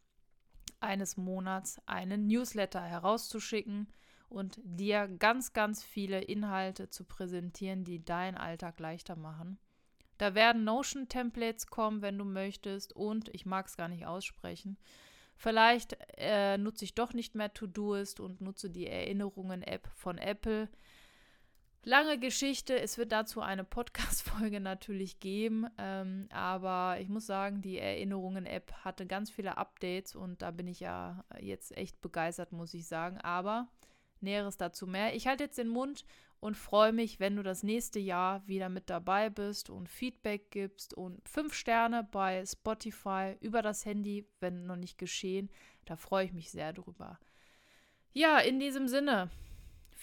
eines 0.81 1.17
Monats 1.17 1.81
einen 1.87 2.27
Newsletter 2.27 2.83
herauszuschicken 2.83 3.87
und 4.29 4.59
dir 4.65 5.07
ganz, 5.07 5.53
ganz 5.53 5.85
viele 5.85 6.21
Inhalte 6.21 6.91
zu 6.91 7.05
präsentieren, 7.05 7.85
die 7.85 8.05
deinen 8.05 8.37
Alltag 8.37 8.81
leichter 8.81 9.15
machen. 9.15 9.61
Da 10.19 10.35
werden 10.35 10.65
Notion-Templates 10.65 11.69
kommen, 11.69 12.03
wenn 12.03 12.19
du 12.19 12.25
möchtest, 12.25 12.93
und 12.93 13.33
ich 13.33 13.47
mag 13.47 13.69
es 13.69 13.77
gar 13.77 13.87
nicht 13.87 14.05
aussprechen. 14.05 14.77
Vielleicht 15.37 15.97
äh, 16.17 16.59
nutze 16.59 16.85
ich 16.85 16.97
doch 16.97 17.13
nicht 17.13 17.37
mehr 17.37 17.55
To-Doist 17.55 18.19
und 18.19 18.41
nutze 18.41 18.71
die 18.71 18.89
Erinnerungen-App 18.89 19.89
von 19.95 20.19
Apple. 20.19 20.69
Lange 21.89 22.19
Geschichte, 22.19 22.77
es 22.81 22.99
wird 22.99 23.13
dazu 23.13 23.41
eine 23.41 23.63
Podcast-Folge 23.63 24.59
natürlich 24.61 25.21
geben, 25.21 25.69
ähm, 25.79 26.27
aber 26.33 26.97
ich 26.99 27.09
muss 27.09 27.27
sagen, 27.27 27.63
die 27.63 27.79
Erinnerungen-App 27.79 28.73
hatte 28.83 29.07
ganz 29.07 29.31
viele 29.31 29.57
Updates 29.57 30.17
und 30.17 30.43
da 30.43 30.51
bin 30.51 30.67
ich 30.67 30.81
ja 30.81 31.25
jetzt 31.39 31.77
echt 31.77 32.01
begeistert, 32.01 32.51
muss 32.51 32.75
ich 32.75 32.89
sagen. 32.89 33.19
Aber 33.19 33.69
Näheres 34.21 34.57
dazu 34.57 34.89
mehr. 34.89 35.15
Ich 35.15 35.29
halte 35.29 35.45
jetzt 35.45 35.59
den 35.59 35.69
Mund 35.69 36.05
und 36.41 36.57
freue 36.57 36.93
mich, 36.93 37.21
wenn 37.21 37.37
du 37.37 37.45
das 37.45 37.63
nächste 37.63 38.01
Jahr 38.01 38.45
wieder 38.49 38.69
mit 38.69 38.91
dabei 38.91 39.31
bist 39.31 39.71
und 39.71 39.89
Feedback 39.89 40.51
gibst 40.51 40.93
und 40.93 41.29
fünf 41.29 41.55
Sterne 41.55 42.03
bei 42.11 42.45
Spotify 42.45 43.37
über 43.39 43.63
das 43.63 43.85
Handy, 43.85 44.27
wenn 44.41 44.67
noch 44.67 44.75
nicht 44.75 44.99
geschehen. 44.99 45.51
Da 45.85 45.95
freue 45.95 46.25
ich 46.25 46.33
mich 46.33 46.51
sehr 46.51 46.73
drüber. 46.73 47.21
Ja, 48.13 48.41
in 48.41 48.59
diesem 48.59 48.89
Sinne. 48.89 49.31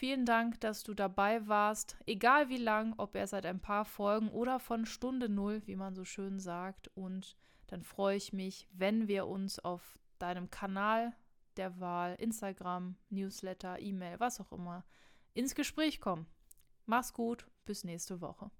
Vielen 0.03 0.25
Dank, 0.25 0.59
dass 0.59 0.83
du 0.83 0.93
dabei 0.93 1.47
warst. 1.47 1.95
Egal 2.05 2.49
wie 2.49 2.57
lang, 2.57 2.93
ob 2.97 3.15
er 3.15 3.25
seit 3.25 3.45
ein 3.45 3.61
paar 3.61 3.85
Folgen 3.85 4.27
oder 4.27 4.59
von 4.59 4.85
Stunde 4.85 5.29
Null, 5.29 5.61
wie 5.65 5.77
man 5.77 5.95
so 5.95 6.03
schön 6.03 6.41
sagt. 6.41 6.89
Und 6.93 7.37
dann 7.67 7.83
freue 7.83 8.17
ich 8.17 8.33
mich, 8.33 8.67
wenn 8.73 9.07
wir 9.07 9.27
uns 9.27 9.59
auf 9.59 9.97
deinem 10.19 10.49
Kanal 10.49 11.13
der 11.55 11.79
Wahl, 11.79 12.15
Instagram, 12.15 12.97
Newsletter, 13.11 13.79
E-Mail, 13.79 14.19
was 14.19 14.41
auch 14.41 14.51
immer, 14.51 14.83
ins 15.35 15.55
Gespräch 15.55 16.01
kommen. 16.01 16.27
Mach's 16.85 17.13
gut, 17.13 17.47
bis 17.63 17.85
nächste 17.85 18.19
Woche. 18.19 18.51